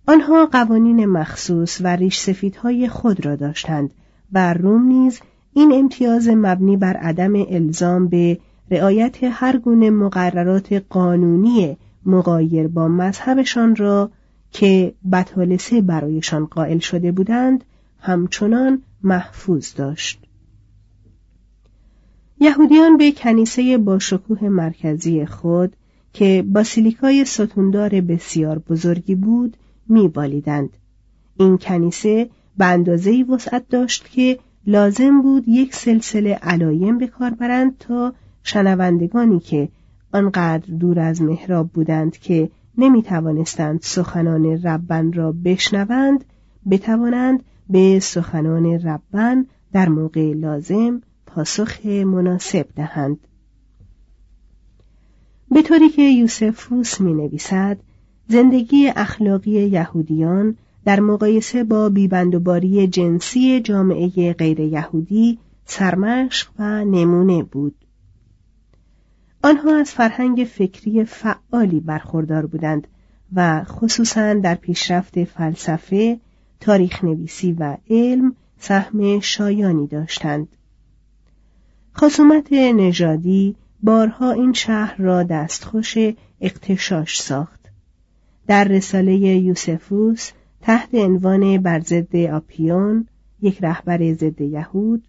آنها 0.08 0.46
قوانین 0.46 1.06
مخصوص 1.06 1.80
و 1.80 1.86
ریش 1.86 2.18
سفیدهای 2.18 2.88
خود 2.88 3.26
را 3.26 3.36
داشتند 3.36 3.94
و 4.32 4.52
روم 4.52 4.82
نیز 4.82 5.20
این 5.52 5.72
امتیاز 5.74 6.28
مبنی 6.28 6.76
بر 6.76 6.96
عدم 6.96 7.32
الزام 7.48 8.08
به 8.08 8.38
رعایت 8.70 9.18
هر 9.22 9.56
گونه 9.56 9.90
مقررات 9.90 10.72
قانونی 10.72 11.76
مقایر 12.06 12.68
با 12.68 12.88
مذهبشان 12.88 13.76
را 13.76 14.10
که 14.50 14.94
بطالسه 15.12 15.80
برایشان 15.80 16.46
قائل 16.46 16.78
شده 16.78 17.12
بودند 17.12 17.64
همچنان 18.00 18.82
محفوظ 19.02 19.74
داشت. 19.74 20.20
یهودیان 22.40 22.96
به 22.96 23.12
کنیسه 23.12 23.78
با 23.78 23.98
شکوه 23.98 24.48
مرکزی 24.48 25.26
خود 25.26 25.76
که 26.12 26.44
باسیلیکای 26.52 27.24
ستوندار 27.24 28.00
بسیار 28.00 28.58
بزرگی 28.58 29.14
بود 29.14 29.56
میبالیدند. 29.88 30.70
این 31.36 31.58
کنیسه 31.58 32.30
به 32.58 32.64
اندازه 32.64 33.24
وسعت 33.28 33.68
داشت 33.68 34.10
که 34.10 34.38
لازم 34.66 35.22
بود 35.22 35.48
یک 35.48 35.74
سلسله 35.74 36.34
علایم 36.34 36.98
به 36.98 37.06
کار 37.06 37.30
برند 37.30 37.78
تا 37.78 38.14
شنوندگانی 38.42 39.40
که 39.40 39.68
آنقدر 40.12 40.74
دور 40.74 41.00
از 41.00 41.22
محراب 41.22 41.68
بودند 41.68 42.16
که 42.16 42.50
نمی 42.78 43.02
توانستند 43.02 43.80
سخنان 43.82 44.62
ربن 44.62 45.12
را 45.12 45.32
بشنوند 45.32 46.24
بتوانند 46.70 47.42
به 47.70 47.98
سخنان 47.98 48.66
ربن 48.66 49.46
در 49.72 49.88
موقع 49.88 50.32
لازم 50.32 51.00
پاسخ 51.26 51.86
مناسب 51.86 52.66
دهند. 52.76 53.18
به 55.50 55.62
طوری 55.62 55.88
که 55.88 56.02
یوسفوس 56.02 57.00
می 57.00 57.14
نویسد 57.14 57.78
زندگی 58.28 58.92
اخلاقی 58.96 59.50
یهودیان 59.50 60.56
در 60.84 61.00
مقایسه 61.00 61.64
با 61.64 61.88
بیبندوباری 61.88 62.86
جنسی 62.86 63.60
جامعه 63.60 64.32
غیر 64.32 64.60
یهودی 64.60 65.38
سرمشق 65.64 66.48
و 66.58 66.84
نمونه 66.84 67.42
بود. 67.42 67.74
آنها 69.42 69.76
از 69.76 69.90
فرهنگ 69.90 70.44
فکری 70.44 71.04
فعالی 71.04 71.80
برخوردار 71.80 72.46
بودند 72.46 72.86
و 73.32 73.64
خصوصا 73.64 74.34
در 74.34 74.54
پیشرفت 74.54 75.24
فلسفه، 75.24 76.20
تاریخ 76.60 77.04
نویسی 77.04 77.52
و 77.52 77.76
علم 77.90 78.36
سهم 78.58 79.20
شایانی 79.20 79.86
داشتند. 79.86 80.48
خصومت 81.96 82.52
نژادی 82.52 83.56
بارها 83.82 84.30
این 84.30 84.52
شهر 84.52 84.96
را 84.98 85.22
دستخوش 85.22 85.96
اقتشاش 86.40 87.22
ساخت. 87.22 87.60
در 88.46 88.64
رساله 88.64 89.14
یوسفوس 89.16 90.30
تحت 90.60 90.94
عنوان 90.94 91.58
بر 91.58 91.80
ضد 91.80 92.16
آپیون 92.16 93.06
یک 93.42 93.58
رهبر 93.64 94.12
ضد 94.14 94.40
یهود 94.40 95.04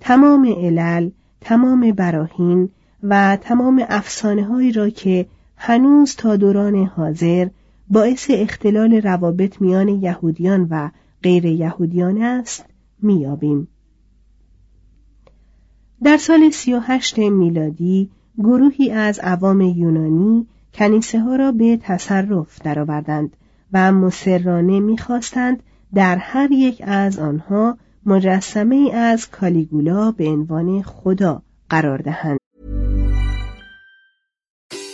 تمام 0.00 0.52
علل 0.52 1.10
تمام 1.40 1.92
براهین 1.92 2.70
و 3.02 3.38
تمام 3.40 3.84
افسانه 3.88 4.44
هایی 4.44 4.72
را 4.72 4.88
که 4.90 5.26
هنوز 5.56 6.16
تا 6.16 6.36
دوران 6.36 6.84
حاضر 6.84 7.48
باعث 7.90 8.30
اختلال 8.30 8.92
روابط 8.92 9.60
میان 9.60 9.88
یهودیان 9.88 10.66
و 10.70 10.90
غیر 11.22 11.44
یهودیان 11.44 12.22
است 12.22 12.64
میابیم. 13.02 13.68
در 16.02 16.16
سال 16.16 16.50
سی 16.50 16.74
و 16.74 16.80
هشت 16.80 17.18
میلادی 17.18 18.10
گروهی 18.38 18.90
از 18.90 19.18
عوام 19.18 19.60
یونانی 19.60 20.46
کنیسه 20.74 21.20
ها 21.20 21.36
را 21.36 21.52
به 21.52 21.78
تصرف 21.82 22.62
درآوردند 22.62 23.36
و 23.72 23.92
مسررانه 23.92 24.80
می‌خواستند 24.80 25.62
در 25.94 26.16
هر 26.16 26.52
یک 26.52 26.82
از 26.86 27.18
آنها 27.18 27.78
مجسمه 28.06 28.90
از 28.94 29.30
کالیگولا 29.30 30.10
به 30.10 30.28
عنوان 30.28 30.82
خدا 30.82 31.42
قرار 31.70 31.98
دهند. 31.98 32.37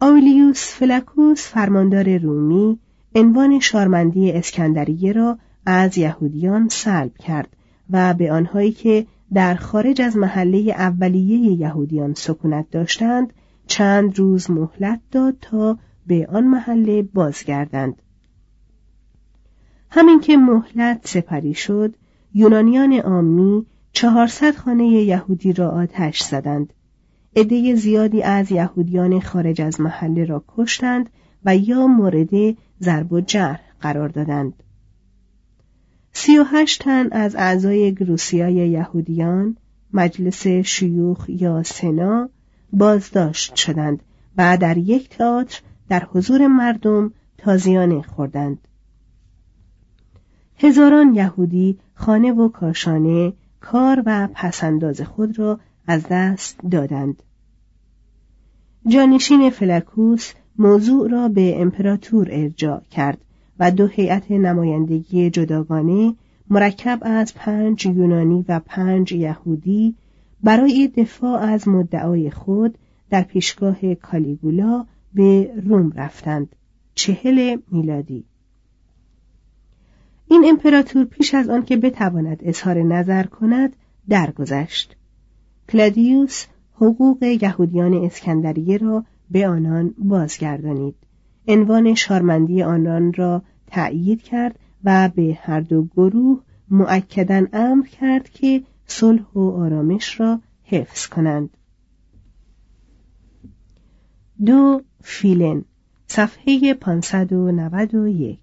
آولیوس 0.00 0.74
فلکوس 0.74 1.48
فرماندار 1.48 2.18
رومی 2.18 2.78
عنوان 3.14 3.60
شارمندی 3.60 4.32
اسکندریه 4.32 5.12
را 5.12 5.38
از 5.66 5.98
یهودیان 5.98 6.68
سلب 6.68 7.18
کرد 7.18 7.56
و 7.90 8.14
به 8.14 8.32
آنهایی 8.32 8.72
که 8.72 9.06
در 9.34 9.54
خارج 9.54 10.02
از 10.02 10.16
محله 10.16 10.58
اولیه 10.58 11.38
یهودیان 11.52 12.14
سکونت 12.14 12.70
داشتند 12.70 13.32
چند 13.66 14.18
روز 14.18 14.50
مهلت 14.50 15.00
داد 15.10 15.36
تا 15.40 15.78
به 16.06 16.26
آن 16.32 16.44
محله 16.44 17.02
بازگردند. 17.02 18.02
همین 19.90 20.20
که 20.20 20.36
مهلت 20.36 21.00
سپری 21.08 21.54
شد 21.54 21.94
یونانیان 22.34 22.92
عامی 22.92 23.66
چهارصد 23.92 24.56
خانه 24.56 24.86
یهودی 24.86 25.52
را 25.52 25.70
آتش 25.70 26.22
زدند 26.22 26.72
عده 27.36 27.74
زیادی 27.74 28.22
از 28.22 28.52
یهودیان 28.52 29.20
خارج 29.20 29.62
از 29.62 29.80
محله 29.80 30.24
را 30.24 30.44
کشتند 30.48 31.10
و 31.44 31.56
یا 31.56 31.86
مورد 31.86 32.56
ضرب 32.80 33.12
و 33.12 33.20
جرح 33.20 33.60
قرار 33.80 34.08
دادند. 34.08 34.62
سی 36.12 36.38
و 36.38 36.44
هشت 36.44 36.82
تن 36.82 37.08
از 37.12 37.36
اعضای 37.36 37.94
گروسیای 37.94 38.54
یهودیان 38.54 39.56
مجلس 39.92 40.46
شیوخ 40.46 41.28
یا 41.28 41.62
سنا 41.62 42.28
بازداشت 42.72 43.54
شدند 43.54 44.02
و 44.38 44.56
در 44.56 44.78
یک 44.78 45.08
تئاتر 45.08 45.60
در 45.88 46.04
حضور 46.12 46.46
مردم 46.46 47.12
تازیانه 47.38 48.02
خوردند. 48.02 48.58
هزاران 50.58 51.14
یهودی 51.14 51.78
خانه 51.94 52.32
و 52.32 52.48
کاشانه 52.48 53.32
کار 53.60 54.02
و 54.06 54.28
پسنداز 54.34 55.00
خود 55.00 55.38
را 55.38 55.60
از 55.86 56.02
دست 56.10 56.60
دادند. 56.70 57.22
جانشین 58.88 59.50
فلکوس 59.50 60.32
موضوع 60.58 61.10
را 61.10 61.28
به 61.28 61.60
امپراتور 61.60 62.28
ارجاع 62.30 62.82
کرد 62.90 63.18
و 63.58 63.70
دو 63.70 63.86
هیئت 63.86 64.30
نمایندگی 64.30 65.30
جداگانه 65.30 66.14
مرکب 66.50 66.98
از 67.02 67.34
پنج 67.34 67.86
یونانی 67.86 68.44
و 68.48 68.60
پنج 68.66 69.12
یهودی 69.12 69.94
برای 70.42 70.88
دفاع 70.96 71.40
از 71.40 71.68
مدعای 71.68 72.30
خود 72.30 72.78
در 73.10 73.22
پیشگاه 73.22 73.94
کالیگولا 73.94 74.86
به 75.14 75.50
روم 75.66 75.92
رفتند. 75.92 76.56
چهل 76.94 77.56
میلادی. 77.70 78.24
این 80.28 80.44
امپراتور 80.48 81.04
پیش 81.04 81.34
از 81.34 81.48
آنکه 81.48 81.76
بتواند 81.76 82.40
اظهار 82.42 82.82
نظر 82.82 83.22
کند 83.22 83.76
درگذشت. 84.08 84.96
کلادیوس 85.68 86.46
حقوق 86.76 87.22
یهودیان 87.22 87.94
اسکندریه 87.94 88.76
را 88.76 89.04
به 89.30 89.48
آنان 89.48 89.94
بازگردانید. 89.98 90.94
عنوان 91.48 91.94
شارمندی 91.94 92.62
آنان 92.62 93.12
را 93.12 93.42
تأیید 93.66 94.22
کرد 94.22 94.58
و 94.84 95.10
به 95.14 95.38
هر 95.42 95.60
دو 95.60 95.84
گروه 95.84 96.40
معکدا 96.70 97.46
امر 97.52 97.86
کرد 97.86 98.30
که 98.30 98.62
صلح 98.86 99.24
و 99.34 99.40
آرامش 99.40 100.20
را 100.20 100.40
حفظ 100.64 101.06
کنند. 101.06 101.50
دو 104.46 104.82
فیلن 105.02 105.64
صفحه 106.06 106.74
591 106.74 108.38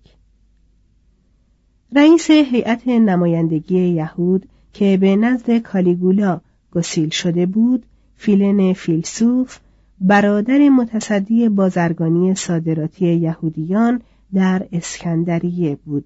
رئیس 1.96 2.32
هیئت 2.32 2.88
نمایندگی 2.88 3.80
یهود 3.80 4.50
که 4.74 4.98
به 5.02 5.16
نزد 5.16 5.58
کالیگولا 5.58 6.42
گسیل 6.72 7.10
شده 7.10 7.46
بود 7.46 7.86
فیلن 8.16 8.74
فیلسوف 8.74 9.60
برادر 10.02 10.70
متصدی 10.70 11.50
بازرگانی 11.50 12.36
صادراتی 12.36 13.14
یهودیان 13.16 14.02
در 14.34 14.68
اسکندریه 14.72 15.76
بود. 15.76 16.06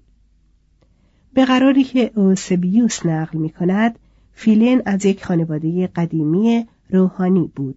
به 1.34 1.44
قراری 1.44 1.84
که 1.84 2.10
اوسبیوس 2.14 3.06
نقل 3.06 3.38
می 3.38 3.50
کند 3.50 3.98
فیلن 4.32 4.82
از 4.86 5.04
یک 5.04 5.24
خانواده 5.24 5.86
قدیمی 5.86 6.66
روحانی 6.90 7.52
بود. 7.56 7.76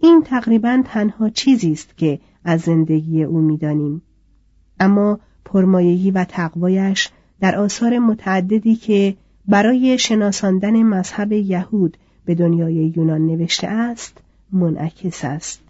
این 0.00 0.22
تقریبا 0.22 0.82
تنها 0.84 1.30
چیزی 1.30 1.72
است 1.72 1.96
که 1.96 2.20
از 2.44 2.60
زندگی 2.60 3.22
او 3.22 3.40
می‌دانیم. 3.40 4.02
اما 4.80 5.20
پرمایگی 5.44 6.10
و 6.10 6.24
تقوایش 6.24 7.10
در 7.40 7.56
آثار 7.56 7.98
متعددی 7.98 8.76
که 8.76 9.16
برای 9.48 9.98
شناساندن 9.98 10.82
مذهب 10.82 11.32
یهود 11.32 11.96
به 12.28 12.34
دنیای 12.34 12.92
یونان 12.96 13.26
نوشته 13.26 13.66
است 13.66 14.18
منعکس 14.52 15.24
است. 15.24 15.62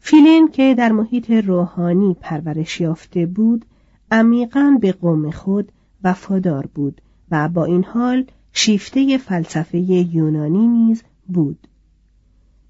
فیلین 0.00 0.48
که 0.48 0.74
در 0.78 0.92
محیط 0.92 1.30
روحانی 1.30 2.16
پرورش 2.20 2.80
یافته 2.80 3.26
بود 3.26 3.64
عمیقا 4.10 4.78
به 4.80 4.92
قوم 4.92 5.30
خود 5.30 5.72
وفادار 6.04 6.66
بود 6.74 7.00
و 7.30 7.48
با 7.48 7.64
این 7.64 7.84
حال 7.84 8.24
شیفته 8.52 9.18
فلسفه 9.18 9.78
یونانی 9.78 10.66
نیز 10.66 11.02
بود. 11.28 11.68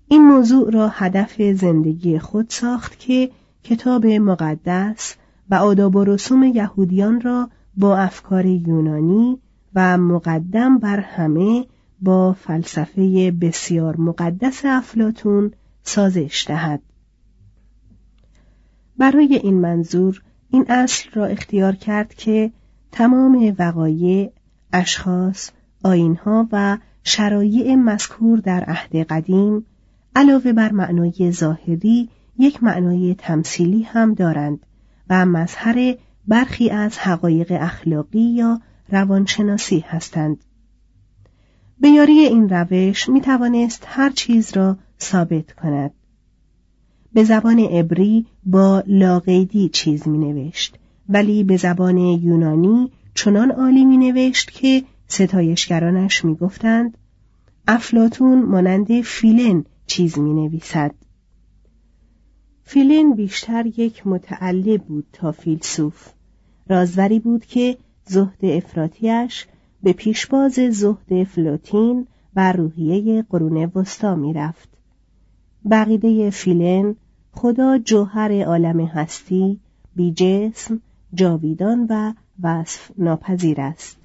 این 0.08 0.24
موضوع 0.24 0.70
را 0.70 0.88
هدف 0.88 1.42
زندگی 1.42 2.18
خود 2.18 2.46
ساخت 2.48 2.98
که 2.98 3.30
کتاب 3.64 4.06
مقدس 4.06 5.16
و 5.50 5.54
آداب 5.54 5.96
و 5.96 6.04
رسوم 6.04 6.42
یهودیان 6.44 7.20
را 7.20 7.50
با 7.76 7.96
افکار 7.96 8.46
یونانی 8.46 9.38
و 9.74 9.98
مقدم 9.98 10.78
بر 10.78 11.00
همه 11.00 11.66
با 12.00 12.32
فلسفه 12.32 13.30
بسیار 13.40 13.96
مقدس 13.96 14.62
افلاتون 14.64 15.52
سازش 15.82 16.44
دهد. 16.48 16.82
برای 18.98 19.34
این 19.42 19.60
منظور 19.60 20.22
این 20.50 20.66
اصل 20.68 21.10
را 21.14 21.26
اختیار 21.26 21.72
کرد 21.72 22.14
که 22.14 22.52
تمام 22.92 23.54
وقایع 23.58 24.32
اشخاص 24.72 25.50
آینها 25.84 26.48
و 26.52 26.78
شرایع 27.04 27.74
مذکور 27.74 28.38
در 28.38 28.64
عهد 28.64 28.96
قدیم 28.96 29.66
علاوه 30.16 30.52
بر 30.52 30.72
معنای 30.72 31.32
ظاهری 31.32 32.08
یک 32.38 32.62
معنای 32.62 33.14
تمثیلی 33.18 33.82
هم 33.82 34.14
دارند 34.14 34.66
و 35.10 35.26
مظهر 35.26 35.94
برخی 36.28 36.70
از 36.70 36.98
حقایق 36.98 37.52
اخلاقی 37.60 38.20
یا 38.20 38.60
روانشناسی 38.90 39.80
هستند. 39.80 40.44
به 41.80 41.88
یاری 41.88 42.18
این 42.18 42.48
روش 42.48 43.08
می 43.08 43.20
توانست 43.20 43.84
هر 43.86 44.10
چیز 44.10 44.56
را 44.56 44.78
ثابت 45.00 45.52
کند. 45.52 45.90
به 47.12 47.24
زبان 47.24 47.58
عبری 47.58 48.26
با 48.46 48.82
لاقیدی 48.86 49.68
چیز 49.68 50.08
می 50.08 50.18
نوشت 50.18 50.78
ولی 51.08 51.44
به 51.44 51.56
زبان 51.56 51.98
یونانی 51.98 52.90
چنان 53.14 53.50
عالی 53.50 53.84
می 53.84 53.96
نوشت 53.96 54.50
که 54.50 54.84
ستایشگرانش 55.08 56.24
می 56.24 56.34
گفتند 56.34 56.98
افلاتون 57.68 58.42
مانند 58.42 59.00
فیلن 59.00 59.64
چیز 59.86 60.18
می 60.18 60.32
نویسد. 60.34 60.94
فیلن 62.62 63.12
بیشتر 63.12 63.66
یک 63.66 64.06
متعله 64.06 64.78
بود 64.78 65.06
تا 65.12 65.32
فیلسوف. 65.32 66.08
رازوری 66.68 67.18
بود 67.18 67.46
که 67.46 67.76
زهد 68.10 68.44
افراتیش 68.44 69.46
به 69.82 69.92
پیشباز 69.92 70.52
زهد 70.52 71.24
فلوتین 71.24 72.06
و 72.36 72.52
روحیه 72.52 73.22
قرون 73.22 73.72
وسطا 73.74 74.14
می‌رفت. 74.14 74.68
بقیده 75.70 76.30
فیلن 76.30 76.96
خدا 77.32 77.78
جوهر 77.78 78.44
عالم 78.44 78.80
هستی 78.80 79.60
بی 79.96 80.12
جسم 80.12 80.80
جاویدان 81.14 81.86
و 81.90 82.12
وصف 82.42 82.90
ناپذیر 82.98 83.60
است. 83.60 83.98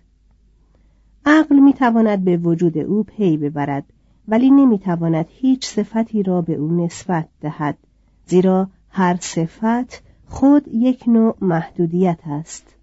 عقل 1.26 1.60
می 1.60 1.74
تواند 1.74 2.24
به 2.24 2.38
وجود 2.38 2.78
او 2.78 3.04
پی 3.04 3.38
ببرد 3.38 3.86
ولی 4.28 4.52
نمی 4.52 4.80
تواند 4.80 5.26
هیچ 5.30 5.68
صفتی 5.68 6.24
را 6.24 6.42
به 6.42 6.54
او 6.54 6.86
نسبت 6.86 7.28
دهد 7.42 7.78
زیرا 8.26 8.70
هر 8.90 9.18
صفت 9.22 10.04
خود 10.28 10.68
یک 10.68 11.04
نوع 11.08 11.36
محدودیت 11.42 12.20
است. 12.26 12.75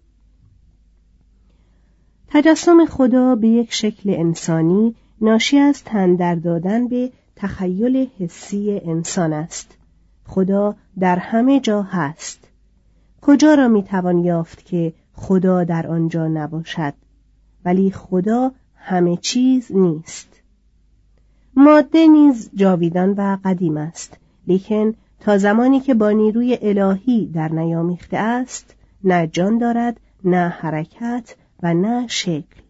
تجسم 2.35 2.87
خدا 2.87 3.35
به 3.35 3.49
یک 3.49 3.73
شکل 3.73 4.11
انسانی 4.11 4.95
ناشی 5.21 5.59
از 5.59 5.85
تن 5.85 6.16
دادن 6.35 6.88
به 6.88 7.12
تخیل 7.37 8.09
حسی 8.18 8.81
انسان 8.85 9.33
است. 9.33 9.77
خدا 10.27 10.75
در 10.99 11.16
همه 11.16 11.61
جا 11.61 11.83
هست. 11.83 12.49
کجا 13.23 13.55
را 13.55 13.68
می‌توان 13.68 14.18
یافت 14.18 14.64
که 14.64 14.92
خدا 15.14 15.64
در 15.64 15.87
آنجا 15.87 16.29
نباشد؟ 16.29 16.95
ولی 17.64 17.90
خدا 17.90 18.53
همه 18.75 19.16
چیز 19.16 19.73
نیست. 19.73 20.29
ماده 21.57 22.07
نیز 22.07 22.51
جاویدان 22.55 23.11
و 23.11 23.38
قدیم 23.45 23.77
است 23.77 24.16
لیکن 24.47 24.95
تا 25.21 25.38
زمانی 25.38 25.81
که 25.81 25.95
با 25.95 26.11
نیروی 26.11 26.59
الهی 26.62 27.27
در 27.35 27.49
نیامیخته 27.49 28.16
است 28.16 28.75
نه 29.05 29.27
جان 29.27 29.59
دارد 29.59 30.01
نه 30.25 30.49
حرکت 30.49 31.35
و 31.62 31.75
نه 31.75 32.07
شکل. 32.07 32.62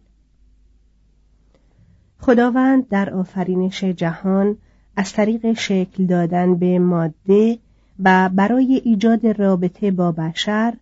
خداوند 2.19 2.87
در 2.89 3.13
آفرینش 3.13 3.83
جهان 3.83 4.57
از 4.95 5.13
طریق 5.13 5.53
شکل 5.53 6.05
دادن 6.05 6.55
به 6.55 6.79
ماده 6.79 7.57
و 8.03 8.29
برای 8.33 8.81
ایجاد 8.85 9.27
رابطه 9.27 9.91
با 9.91 10.11
بشر 10.11 10.73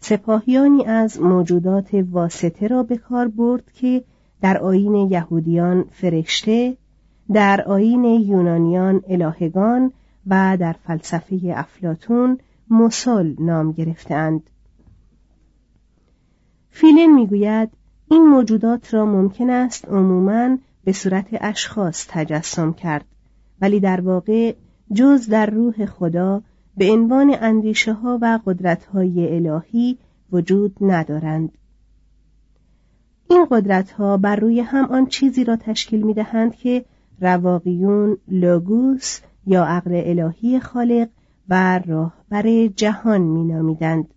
سپاهیانی 0.00 0.84
از 0.84 1.20
موجودات 1.20 1.88
واسطه 2.10 2.66
را 2.66 2.82
به 2.82 2.96
کار 2.96 3.28
برد 3.28 3.72
که 3.72 4.04
در 4.40 4.58
آین 4.58 4.94
یهودیان 4.94 5.84
فرشته 5.92 6.76
در 7.32 7.62
آین 7.62 8.04
یونانیان 8.04 9.02
الهگان 9.08 9.92
و 10.26 10.56
در 10.60 10.72
فلسفه 10.72 11.40
افلاتون 11.56 12.38
مسل 12.70 13.34
نام 13.38 13.72
گرفتند 13.72 14.42
فیلن 16.70 17.14
می‌گوید 17.14 17.70
این 18.10 18.28
موجودات 18.28 18.94
را 18.94 19.06
ممکن 19.06 19.50
است 19.50 19.88
عموماً 19.88 20.58
به 20.84 20.92
صورت 20.92 21.26
اشخاص 21.32 22.06
تجسم 22.08 22.72
کرد 22.72 23.04
ولی 23.60 23.80
در 23.80 24.00
واقع 24.00 24.54
جز 24.92 25.28
در 25.28 25.46
روح 25.46 25.86
خدا 25.86 26.42
به 26.76 26.92
عنوان 26.92 27.36
اندیشه 27.40 27.92
ها 27.92 28.18
و 28.22 28.38
قدرت 28.46 28.84
های 28.84 29.36
الهی 29.36 29.98
وجود 30.32 30.76
ندارند 30.80 31.52
این 33.30 33.46
قدرت 33.50 33.90
ها 33.90 34.16
بر 34.16 34.36
روی 34.36 34.60
هم 34.60 34.84
آن 34.84 35.06
چیزی 35.06 35.44
را 35.44 35.56
تشکیل 35.56 36.02
می 36.02 36.14
دهند 36.14 36.54
که 36.54 36.84
رواقیون 37.20 38.16
لوگوس 38.28 39.20
یا 39.46 39.64
عقل 39.64 40.02
الهی 40.04 40.60
خالق 40.60 41.08
و 41.48 41.80
راهبر 41.86 42.66
جهان 42.66 43.20
می 43.20 43.44
نامیدند. 43.44 44.14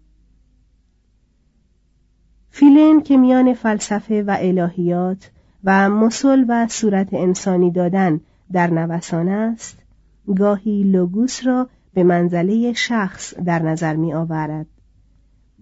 فیلن 2.56 3.02
که 3.02 3.18
میان 3.18 3.54
فلسفه 3.54 4.24
و 4.24 4.38
الهیات 4.40 5.32
و 5.64 5.90
مسل 5.90 6.46
و 6.48 6.68
صورت 6.68 7.14
انسانی 7.14 7.72
دادن 7.72 8.22
در 8.52 8.68
نوسان 8.68 9.28
است 9.28 9.80
گاهی 10.38 10.84
لوگوس 10.84 11.48
را 11.48 11.70
به 11.94 12.04
منزله 12.04 12.74
شخص 12.74 13.34
در 13.34 13.62
نظر 13.62 13.96
می 13.96 14.14
آورد. 14.14 14.66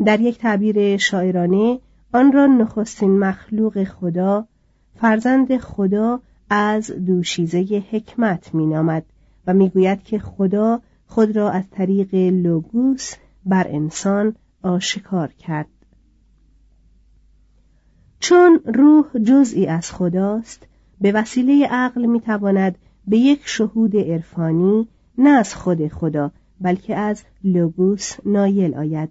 در 0.06 0.20
یک 0.20 0.38
تعبیر 0.38 0.98
شاعرانه 0.98 1.80
آن 2.14 2.32
را 2.32 2.46
نخستین 2.46 3.20
مخلوق 3.20 3.84
خدا 3.84 4.48
فرزند 4.96 5.58
خدا 5.58 6.20
از 6.50 6.92
دوشیزه 7.06 7.84
حکمت 7.92 8.56
می 8.56 8.66
نامد 8.66 9.04
و 9.48 9.54
می‌گوید 9.54 10.04
که 10.04 10.20
خدا 10.20 10.82
خود 11.08 11.36
را 11.36 11.52
از 11.52 11.64
طریق 11.72 12.16
لوگوس 12.16 13.14
بر 13.46 13.68
انسان 13.70 14.36
آشکار 14.64 15.28
کرد 15.28 15.68
چون 18.22 18.60
روح 18.66 19.06
جزئی 19.24 19.68
از 19.68 19.92
خداست 19.92 20.68
به 21.02 21.12
وسیله 21.12 21.68
عقل 21.68 22.06
می‌تواند 22.06 22.76
به 23.08 23.18
یک 23.18 23.42
شهود 23.46 23.98
عرفانی 23.98 24.88
نه 25.18 25.30
از 25.30 25.56
خود 25.56 25.88
خدا 25.88 26.32
بلکه 26.62 26.96
از 26.96 27.24
لوگوس 27.44 28.14
نایل 28.26 28.76
آید. 28.76 29.10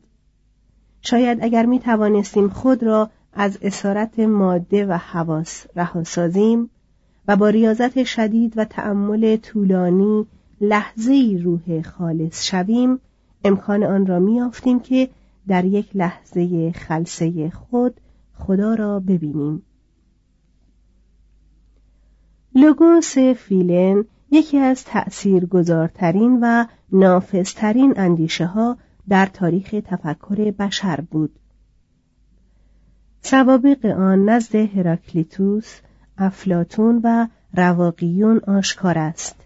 شاید 1.02 1.38
اگر 1.42 1.66
می 1.66 1.78
توانستیم 1.78 2.48
خود 2.48 2.82
را 2.82 3.10
از 3.32 3.58
اسارت 3.62 4.18
ماده 4.18 4.86
و 4.86 4.92
حواس 4.92 5.66
رها 5.76 6.04
سازیم 6.04 6.70
و 7.28 7.36
با 7.36 7.48
ریاضت 7.48 8.04
شدید 8.04 8.52
و 8.56 8.64
تأمل 8.64 9.36
طولانی 9.36 10.26
لحظه 10.60 11.40
روح 11.44 11.82
خالص 11.82 12.44
شویم 12.44 12.98
امکان 13.44 13.82
آن 13.82 14.06
را 14.06 14.18
میافتیم 14.18 14.80
که 14.80 15.08
در 15.48 15.64
یک 15.64 15.88
لحظه 15.94 16.72
خلصه 16.72 17.50
خود 17.50 18.00
خدا 18.40 18.74
را 18.74 19.00
ببینیم. 19.00 19.62
لوگوس 22.54 23.18
فیلن 23.18 24.04
یکی 24.30 24.58
از 24.58 24.84
تأثیرگذارترین 24.84 26.38
و 26.42 26.64
نافذترین 26.92 27.94
اندیشه 27.96 28.46
ها 28.46 28.76
در 29.08 29.26
تاریخ 29.26 29.74
تفکر 29.84 30.50
بشر 30.50 31.00
بود. 31.00 31.38
سوابق 33.22 33.86
آن 33.86 34.28
نزد 34.28 34.54
هراکلیتوس 34.54 35.80
افلاتون 36.18 37.00
و 37.04 37.26
رواقیون 37.56 38.40
آشکار 38.46 38.98
است. 38.98 39.36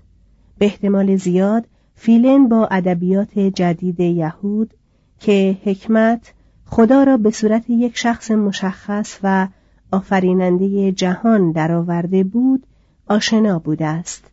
به 0.59 0.67
احتمال 0.67 1.17
زیاد 1.17 1.67
فیلن 1.95 2.49
با 2.49 2.67
ادبیات 2.67 3.39
جدید 3.39 4.01
یهود 4.01 4.75
که 5.21 5.59
حکمت 5.65 6.34
خدا 6.66 7.03
را 7.03 7.16
به 7.16 7.31
صورت 7.31 7.70
یک 7.70 7.96
شخص 7.96 8.31
مشخص 8.31 9.18
و 9.22 9.48
آفریننده 9.92 10.92
جهان 10.92 11.53
درآورده 11.53 12.24
بود 12.24 12.66
آشنا 13.07 13.59
بوده 13.59 13.87
است 13.87 14.24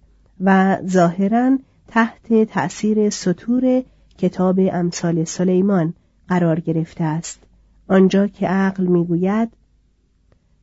و 0.42 0.78
ظاهرا 0.88 1.58
تحت 1.88 2.44
تأثیر 2.44 3.10
سطور 3.10 3.84
کتاب 4.18 4.60
امثال 4.72 5.24
سلیمان 5.24 5.94
قرار 6.28 6.60
گرفته 6.60 7.04
است. 7.04 7.40
آنجا 7.88 8.28
که 8.28 8.48
عقل 8.48 8.86
می‌گوید 8.86 9.50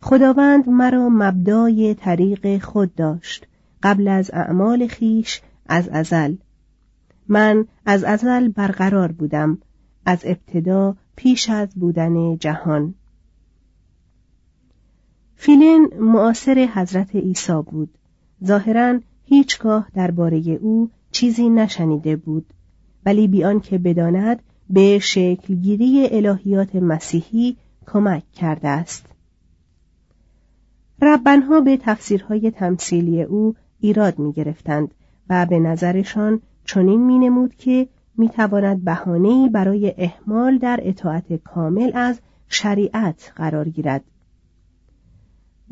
خداوند 0.01 0.69
مرا 0.69 1.09
مبدای 1.09 1.95
طریق 1.95 2.65
خود 2.65 2.95
داشت 2.95 3.47
قبل 3.83 4.09
از 4.09 4.31
اعمال 4.35 4.87
خیش 4.87 5.41
از 5.67 5.89
ازل. 5.89 6.35
من 7.29 7.67
از 7.87 8.05
ازل 8.05 8.49
برقرار 8.49 9.13
بودم 9.13 9.59
از 10.07 10.21
ابتدا 10.25 10.97
پیش 11.19 11.51
از 11.51 11.69
بودن 11.75 12.37
جهان. 12.37 12.95
فیلن 15.37 15.89
معاصر 16.01 16.69
حضرت 16.75 17.17
عیسی 17.17 17.63
بود. 17.67 17.99
ظاهرا 18.45 19.01
هیچگاه 19.25 19.89
درباره 19.95 20.37
او 20.37 20.91
چیزی 21.11 21.49
نشنیده 21.49 22.17
بود. 22.17 22.47
ولی 23.07 23.29
بیان 23.29 23.61
که 23.61 23.79
بداند 23.79 24.43
به 24.71 24.99
شکلگیری 24.99 26.09
الهیات 26.11 26.77
مسیحی 26.77 27.57
کمک 27.87 28.33
کرده 28.33 28.69
است. 28.69 29.07
ربنها 31.03 31.61
به 31.61 31.77
تفسیرهای 31.77 32.51
تمثیلی 32.51 33.23
او 33.23 33.55
ایراد 33.81 34.19
می 34.19 34.33
گرفتند 34.33 34.95
و 35.31 35.47
به 35.47 35.59
نظرشان 35.59 36.41
چنین 36.65 37.07
می 37.07 37.19
نمود 37.19 37.55
که 37.55 37.89
می 38.19 38.29
تواند 38.29 38.85
بهانه‌ای 38.85 39.49
برای 39.49 39.95
احمال 39.99 40.59
در 40.59 40.81
اطاعت 40.83 41.33
کامل 41.33 41.91
از 41.95 42.21
شریعت 42.49 43.33
قرار 43.37 43.69
گیرد. 43.69 44.05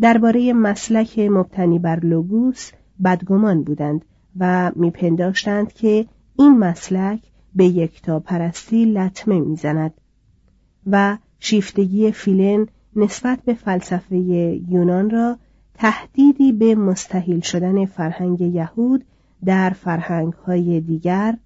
درباره 0.01 0.53
مسلک 0.53 1.19
مبتنی 1.19 1.79
بر 1.79 2.01
لوگوس 2.01 2.71
بدگمان 3.05 3.63
بودند 3.63 4.05
و 4.39 4.73
میپنداشتند 4.77 5.73
که 5.73 6.07
این 6.39 6.59
مسلک 6.59 7.21
به 7.55 7.65
یکتا 7.65 8.21
پرستی 8.21 8.85
لطمه 8.85 9.41
می‌زند 9.41 9.95
و 10.87 11.19
شیفتگی 11.39 12.13
فیلن 12.13 12.67
نسبت 12.97 13.39
به 13.45 13.55
فلسفه 13.55 14.17
یونان 14.69 15.11
را 15.11 15.39
تهدیدی 15.75 16.53
به 16.53 16.75
مستحیل 16.75 17.41
شدن 17.41 17.87
فرهنگ 17.87 18.41
یهود 18.41 19.05
در 19.45 19.71
فرهنگهای 19.71 20.81
دیگر 20.81 21.37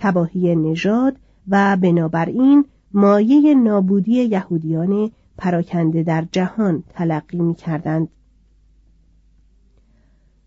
تباهی 0.00 0.56
نژاد 0.56 1.16
و 1.48 1.76
بنابراین 1.80 2.64
مایه 2.92 3.54
نابودی 3.54 4.24
یهودیان 4.24 5.10
پراکنده 5.38 6.02
در 6.02 6.26
جهان 6.32 6.84
تلقی 6.94 7.38
می 7.38 7.54
کردند. 7.54 8.08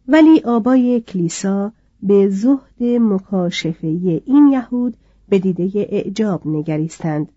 ولی 0.08 0.42
آبای 0.46 1.02
کلیسا 1.02 1.72
به 2.04 2.30
زهد 2.30 2.84
مکاشفه 2.84 3.88
این 4.26 4.48
یهود 4.48 4.98
به 5.30 5.40
دیده 5.40 5.88
اعجاب 5.90 6.48
نگریستند. 6.48 7.32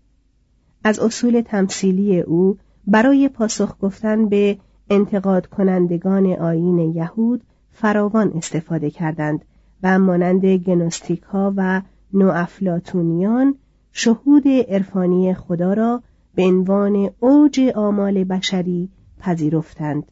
از 0.83 0.99
اصول 0.99 1.41
تمثیلی 1.41 2.19
او 2.19 2.57
برای 2.87 3.29
پاسخ 3.29 3.75
گفتن 3.81 4.29
به 4.29 4.57
انتقاد 4.89 5.45
کنندگان 5.47 6.25
آین 6.25 6.79
یهود 6.79 7.41
فراوان 7.71 8.31
استفاده 8.35 8.89
کردند 8.89 9.45
و 9.83 9.99
مانند 9.99 10.45
گنوستیک 10.45 11.23
و 11.33 11.81
نوافلاتونیان 12.15 13.55
شهود 13.91 14.47
عرفانی 14.47 15.33
خدا 15.33 15.73
را 15.73 16.03
به 16.35 16.43
عنوان 16.43 17.09
اوج 17.19 17.59
آمال 17.75 18.23
بشری 18.23 18.89
پذیرفتند. 19.19 20.03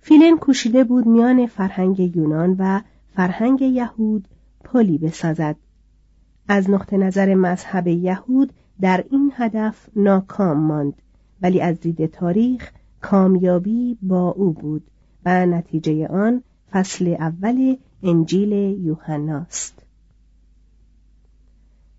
فیلن 0.00 0.36
کوشیده 0.38 0.84
بود 0.84 1.06
میان 1.06 1.46
فرهنگ 1.46 2.16
یونان 2.16 2.56
و 2.58 2.80
فرهنگ 3.14 3.62
یهود 3.62 4.28
پلی 4.64 4.98
بسازد. 4.98 5.56
از 6.48 6.70
نقطه 6.70 6.96
نظر 6.96 7.34
مذهب 7.34 7.86
یهود 7.86 8.52
در 8.80 9.04
این 9.10 9.32
هدف 9.36 9.88
ناکام 9.96 10.58
ماند 10.58 11.02
ولی 11.42 11.60
از 11.60 11.80
دید 11.80 12.06
تاریخ 12.06 12.70
کامیابی 13.00 13.98
با 14.02 14.30
او 14.30 14.52
بود 14.52 14.90
و 15.24 15.46
نتیجه 15.46 16.06
آن 16.06 16.42
فصل 16.70 17.16
اول 17.18 17.76
انجیل 18.02 18.52
یوحناست. 18.86 19.82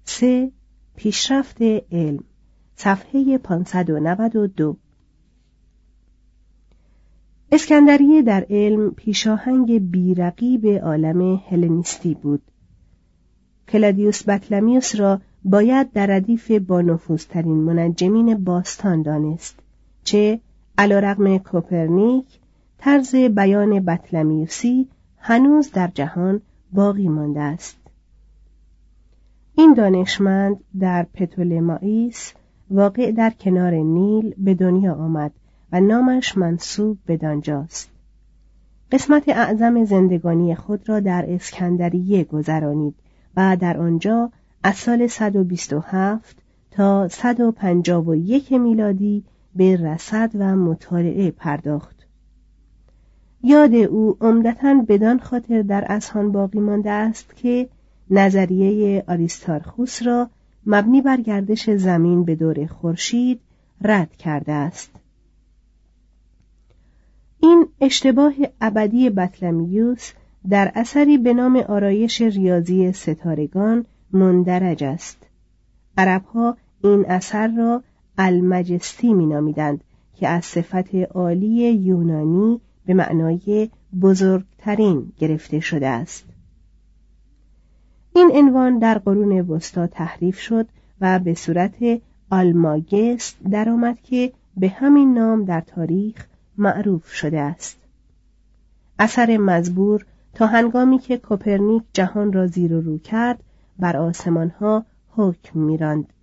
سه 0.06 0.52
پیشرفت 0.96 1.62
علم 1.92 2.24
صفحه 2.76 3.38
592 3.38 4.78
اسکندریه 7.52 8.22
در 8.22 8.46
علم 8.50 8.92
پیشاهنگ 8.92 9.92
بیرقیب 9.92 10.68
عالم 10.68 11.42
هلنیستی 11.50 12.13
بود. 12.13 12.42
کلادیوس 13.70 14.30
بطلمیوس 14.30 14.96
را 14.96 15.22
باید 15.46 15.92
در 15.92 16.06
ردیف 16.06 16.52
با 16.52 16.82
نفوذترین 16.82 17.58
منجمین 17.58 18.44
باستان 18.44 19.02
دانست 19.02 19.60
چه 20.04 20.39
علیرغم 20.78 21.38
کوپرنیک 21.38 22.26
طرز 22.78 23.16
بیان 23.16 23.80
بطلمیوسی 23.80 24.88
هنوز 25.25 25.71
در 25.71 25.88
جهان 25.93 26.41
باقی 26.73 27.07
مانده 27.07 27.41
است 27.41 27.77
این 29.55 29.73
دانشمند 29.73 30.59
در 30.79 31.03
پتولمائیس 31.13 32.33
واقع 32.69 33.12
در 33.12 33.29
کنار 33.29 33.73
نیل 33.73 34.33
به 34.38 34.53
دنیا 34.53 34.93
آمد 34.93 35.31
و 35.71 35.79
نامش 35.79 36.38
منصوب 36.38 36.97
به 37.05 37.17
دانجاست 37.17 37.91
قسمت 38.91 39.29
اعظم 39.29 39.86
زندگانی 39.86 40.55
خود 40.55 40.89
را 40.89 40.99
در 40.99 41.25
اسکندریه 41.27 42.23
گذرانید 42.23 42.95
و 43.38 43.57
در 43.59 43.77
آنجا 43.77 44.31
از 44.63 44.75
سال 44.75 45.07
127 45.07 46.38
تا 46.71 47.07
151 47.07 48.51
میلادی 48.51 49.23
به 49.55 49.75
رصد 49.75 50.31
و 50.36 50.55
مطالعه 50.55 51.31
پرداخت. 51.31 52.03
یاد 53.43 53.75
او 53.75 54.17
عمدتا 54.21 54.86
بدان 54.88 55.19
خاطر 55.19 55.62
در 55.62 55.86
اذهان 55.89 56.32
باقی 56.32 56.60
مانده 56.60 56.91
است 56.91 57.36
که 57.36 57.69
نظریه 58.10 59.03
آریستارخوس 59.08 60.03
را 60.03 60.29
مبنی 60.65 61.01
بر 61.01 61.21
گردش 61.21 61.69
زمین 61.69 62.23
به 62.23 62.36
دور 62.36 62.65
خورشید 62.65 63.39
رد 63.82 64.15
کرده 64.15 64.51
است. 64.51 64.91
این 67.39 67.67
اشتباه 67.82 68.34
ابدی 68.62 69.10
بطلمیوس 69.10 70.12
در 70.49 70.71
اثری 70.75 71.17
به 71.17 71.34
نام 71.34 71.58
آرایش 71.58 72.21
ریاضی 72.21 72.91
ستارگان 72.91 73.86
مندرج 74.12 74.84
است 74.84 75.17
عربها 75.97 76.58
این 76.84 77.06
اثر 77.06 77.47
را 77.47 77.84
المجستی 78.17 79.13
مینامیدند 79.13 79.84
که 80.15 80.27
از 80.27 80.45
صفت 80.45 80.95
عالی 80.95 81.71
یونانی 81.71 82.62
به 82.86 82.93
معنای 82.93 83.69
بزرگترین 84.02 85.12
گرفته 85.17 85.60
شده 85.60 85.88
است. 85.88 86.26
این 88.15 88.32
عنوان 88.34 88.80
در 88.80 88.98
قرون 88.98 89.39
وسطا 89.39 89.88
تحریف 89.88 90.39
شد 90.39 90.67
و 91.02 91.19
به 91.19 91.34
صورت 91.34 91.76
آلماگست 92.30 93.38
درآمد 93.52 94.02
که 94.02 94.34
به 94.58 94.69
همین 94.69 95.13
نام 95.13 95.46
در 95.46 95.62
تاریخ 95.62 96.26
معروف 96.58 97.13
شده 97.13 97.39
است. 97.39 97.78
اثر 99.00 99.38
مزبور 99.38 100.06
تا 100.34 100.48
هنگامی 100.48 101.00
که 101.00 101.17
کوپرنیک 101.17 101.84
جهان 101.93 102.34
را 102.34 102.48
زیر 102.48 102.74
و 102.74 102.82
رو 102.82 102.98
کرد 102.98 103.39
بر 103.80 103.98
آسمان 103.98 104.50
ها 104.50 104.86
حکم 105.10 105.60
میراند. 105.60 106.13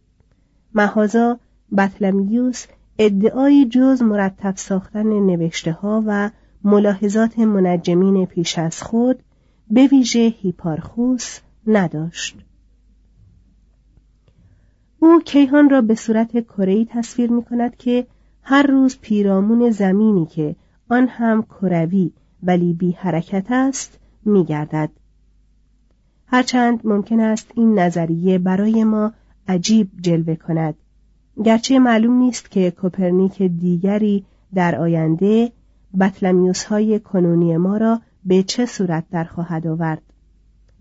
مهازا 0.75 1.39
بطلمیوس 1.77 2.67
ادعایی 2.99 3.65
جز 3.69 4.03
مرتب 4.03 4.57
ساختن 4.57 5.07
نوشته 5.07 5.73
ها 5.73 6.05
و 6.07 6.31
ملاحظات 6.65 7.39
منجمین 7.39 8.27
پیش 8.27 8.59
از 8.59 8.83
خود 8.83 9.23
به 9.71 9.87
ویژه 9.87 10.35
هیپارخوس 10.41 11.39
نداشت 11.67 12.37
او 14.99 15.21
کیهان 15.25 15.71
را 15.71 15.81
به 15.81 15.95
صورت 15.95 16.47
کره‌ای 16.47 16.87
تصویر 16.91 17.31
می 17.31 17.43
کند 17.43 17.77
که 17.77 18.07
هر 18.43 18.63
روز 18.63 18.99
پیرامون 19.01 19.71
زمینی 19.71 20.27
که 20.27 20.57
آن 20.89 21.09
هم 21.09 21.43
کروی 21.43 22.11
ولی 22.43 22.73
بی 22.73 22.93
حرکت 22.93 23.47
است 23.51 23.99
می 24.25 24.45
گردد. 24.45 24.91
هرچند 26.27 26.81
ممکن 26.85 27.21
است 27.21 27.51
این 27.55 27.79
نظریه 27.79 28.39
برای 28.39 28.85
ما 28.85 29.13
عجیب 29.49 29.89
جلوه 30.01 30.35
کند 30.35 30.75
گرچه 31.45 31.79
معلوم 31.79 32.19
نیست 32.19 32.51
که 32.51 32.71
کوپرنیک 32.71 33.43
دیگری 33.43 34.25
در 34.55 34.77
آینده 34.77 35.53
بطلمیوس 35.99 36.65
های 36.65 37.01
کنونی 37.01 37.57
ما 37.57 37.77
را 37.77 38.01
به 38.25 38.43
چه 38.43 38.67
صورت 38.67 39.05
در 39.11 39.25
خواهد 39.25 39.67
آورد؟ 39.67 40.03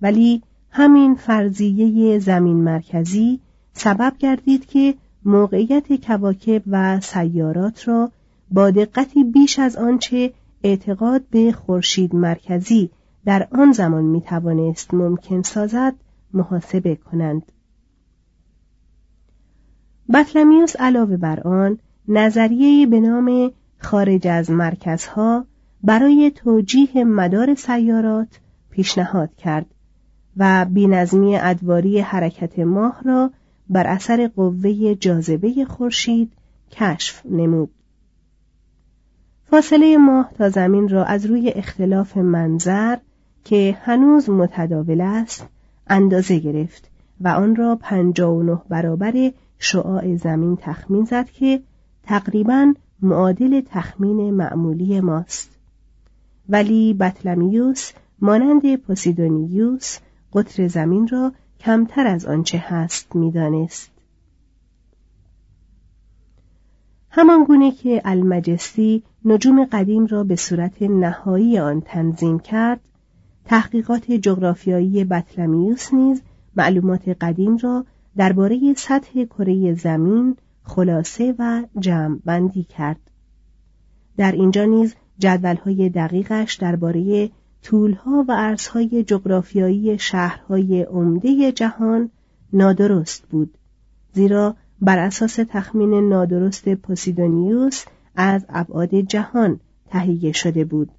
ولی 0.01 0.43
همین 0.71 1.15
فرضیه 1.15 2.19
زمین 2.19 2.57
مرکزی 2.57 3.39
سبب 3.73 4.13
گردید 4.19 4.65
که 4.65 4.95
موقعیت 5.25 6.05
کواکب 6.05 6.61
و 6.67 6.99
سیارات 6.99 7.87
را 7.87 8.11
با 8.51 8.71
دقتی 8.71 9.23
بیش 9.23 9.59
از 9.59 9.75
آنچه 9.75 10.33
اعتقاد 10.63 11.23
به 11.31 11.51
خورشید 11.51 12.15
مرکزی 12.15 12.89
در 13.25 13.47
آن 13.51 13.71
زمان 13.71 14.03
می 14.03 14.21
توانست 14.21 14.93
ممکن 14.93 15.41
سازد 15.41 15.95
محاسبه 16.33 16.95
کنند. 16.95 17.51
بطلمیوس 20.13 20.75
علاوه 20.75 21.17
بر 21.17 21.39
آن 21.39 21.77
نظریه 22.07 22.87
به 22.87 22.99
نام 22.99 23.51
خارج 23.79 24.27
از 24.27 24.51
مرکزها 24.51 25.45
برای 25.83 26.31
توجیه 26.35 27.03
مدار 27.03 27.55
سیارات 27.55 28.39
پیشنهاد 28.69 29.35
کرد 29.35 29.65
و 30.37 30.65
بینظمی 30.65 31.37
ادواری 31.37 31.99
حرکت 31.99 32.59
ماه 32.59 33.01
را 33.05 33.31
بر 33.69 33.87
اثر 33.87 34.27
قوه 34.27 34.95
جاذبه 34.95 35.65
خورشید 35.65 36.31
کشف 36.71 37.25
نمود. 37.25 37.69
فاصله 39.51 39.97
ماه 39.97 40.31
تا 40.37 40.49
زمین 40.49 40.89
را 40.89 41.05
از 41.05 41.25
روی 41.25 41.49
اختلاف 41.49 42.17
منظر 42.17 42.97
که 43.43 43.77
هنوز 43.81 44.29
متداول 44.29 45.01
است 45.01 45.47
اندازه 45.87 46.39
گرفت 46.39 46.89
و 47.21 47.27
آن 47.27 47.55
را 47.55 47.75
پنجا 47.75 48.33
و 48.35 48.43
نه 48.43 48.61
برابر 48.69 49.31
شعاع 49.59 50.15
زمین 50.15 50.57
تخمین 50.61 51.05
زد 51.05 51.29
که 51.29 51.61
تقریبا 52.03 52.73
معادل 53.01 53.61
تخمین 53.61 54.31
معمولی 54.31 54.99
ماست. 54.99 55.49
ولی 56.49 56.93
بطلمیوس 56.93 57.91
مانند 58.21 58.75
پوسیدونیوس 58.75 59.97
قطر 60.33 60.67
زمین 60.67 61.07
را 61.07 61.33
کمتر 61.59 62.07
از 62.07 62.25
آنچه 62.25 62.57
هست 62.57 63.15
می‌دانست. 63.15 63.91
همان 67.09 67.43
گونه 67.43 67.71
که 67.71 68.01
المجستی 68.05 69.03
نجوم 69.25 69.65
قدیم 69.65 70.05
را 70.05 70.23
به 70.23 70.35
صورت 70.35 70.81
نهایی 70.81 71.59
آن 71.59 71.81
تنظیم 71.81 72.39
کرد 72.39 72.79
تحقیقات 73.45 74.11
جغرافیایی 74.11 75.03
بطلمیوس 75.03 75.93
نیز 75.93 76.21
معلومات 76.55 77.09
قدیم 77.09 77.57
را 77.57 77.85
درباره 78.17 78.73
سطح 78.77 79.23
کره 79.23 79.73
زمین 79.73 80.37
خلاصه 80.69 81.35
و 81.39 81.63
جمع 81.79 82.19
بندی 82.25 82.63
کرد. 82.63 82.99
در 84.17 84.31
اینجا 84.31 84.65
نیز 84.65 84.95
جدولهای 85.19 85.89
دقیقش 85.89 86.55
درباره 86.55 87.29
طولها 87.63 88.25
و 88.27 88.31
عرضهای 88.31 89.03
جغرافیایی 89.03 89.99
شهرهای 89.99 90.83
عمده 90.83 91.51
جهان 91.51 92.09
نادرست 92.53 93.23
بود 93.27 93.57
زیرا 94.13 94.55
بر 94.81 94.99
اساس 94.99 95.35
تخمین 95.35 96.09
نادرست 96.09 96.69
پوسیدونیوس 96.69 97.85
از 98.15 98.45
ابعاد 98.49 98.95
جهان 98.95 99.59
تهیه 99.89 100.31
شده 100.31 100.65
بود. 100.65 100.91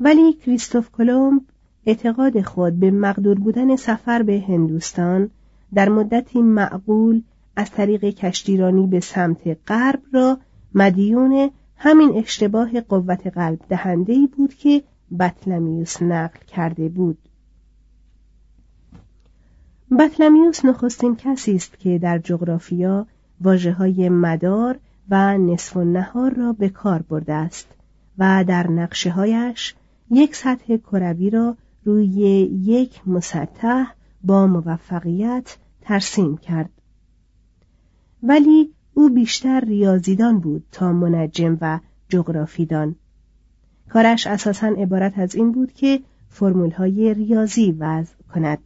ولی 0.00 0.32
کریستوف 0.32 0.90
کلمب 0.90 1.42
اعتقاد 1.86 2.42
خود 2.42 2.80
به 2.80 2.90
مقدور 2.90 3.38
بودن 3.38 3.76
سفر 3.76 4.22
به 4.22 4.44
هندوستان 4.48 5.30
در 5.74 5.88
مدتی 5.88 6.42
معقول 6.42 7.22
از 7.56 7.70
طریق 7.70 8.04
کشتیرانی 8.04 8.86
به 8.86 9.00
سمت 9.00 9.58
غرب 9.66 10.02
را 10.12 10.38
مدیون 10.74 11.50
همین 11.76 12.12
اشتباه 12.16 12.80
قوت 12.80 13.26
قلب 13.26 13.58
دهنده 13.68 14.16
بود 14.36 14.54
که 14.54 14.82
بطلمیوس 15.18 16.02
نقل 16.02 16.38
کرده 16.46 16.88
بود. 16.88 17.18
بطلمیوس 19.98 20.64
نخستین 20.64 21.16
کسی 21.16 21.54
است 21.54 21.78
که 21.78 21.98
در 21.98 22.18
جغرافیا 22.18 23.06
واجه 23.40 23.72
های 23.72 24.08
مدار 24.08 24.78
و 25.10 25.38
نصف 25.38 25.76
و 25.76 25.84
نهار 25.84 26.34
را 26.34 26.52
به 26.52 26.68
کار 26.68 27.02
برده 27.02 27.32
است 27.32 27.68
و 28.18 28.44
در 28.48 28.70
نقشه 28.70 29.10
هایش 29.10 29.74
یک 30.10 30.36
سطح 30.36 30.76
کروی 30.76 31.30
را 31.30 31.56
روی 31.84 32.08
یک 32.64 33.08
مسطح 33.08 33.84
با 34.24 34.46
موفقیت 34.46 35.56
ترسیم 35.80 36.36
کرد. 36.36 36.70
ولی 38.22 38.70
او 38.94 39.08
بیشتر 39.08 39.60
ریاضیدان 39.60 40.38
بود 40.38 40.64
تا 40.72 40.92
منجم 40.92 41.58
و 41.60 41.80
جغرافیدان. 42.08 42.94
کارش 43.88 44.26
اساسا 44.26 44.66
عبارت 44.66 45.18
از 45.18 45.34
این 45.34 45.52
بود 45.52 45.72
که 45.72 46.00
های 46.76 47.14
ریاضی 47.14 47.72
وضع 47.72 48.14
کند. 48.34 48.58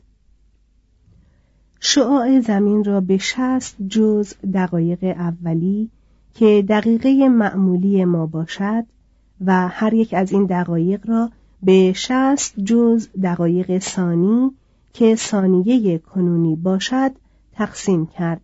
شعاع 1.80 2.40
زمین 2.40 2.84
را 2.84 3.00
به 3.00 3.18
شست 3.18 3.76
جز 3.88 4.34
دقایق 4.54 5.04
اولی 5.04 5.90
که 6.34 6.64
دقیقه 6.68 7.28
معمولی 7.28 8.04
ما 8.04 8.26
باشد 8.26 8.84
و 9.46 9.68
هر 9.68 9.94
یک 9.94 10.14
از 10.14 10.32
این 10.32 10.46
دقایق 10.46 11.08
را 11.08 11.30
به 11.62 11.92
شست 11.92 12.60
جز 12.60 13.08
دقایق 13.22 13.78
ثانی 13.78 14.50
که 14.92 15.14
ثانیه 15.14 15.98
کنونی 15.98 16.56
باشد 16.56 17.12
تقسیم 17.52 18.06
کرد. 18.06 18.40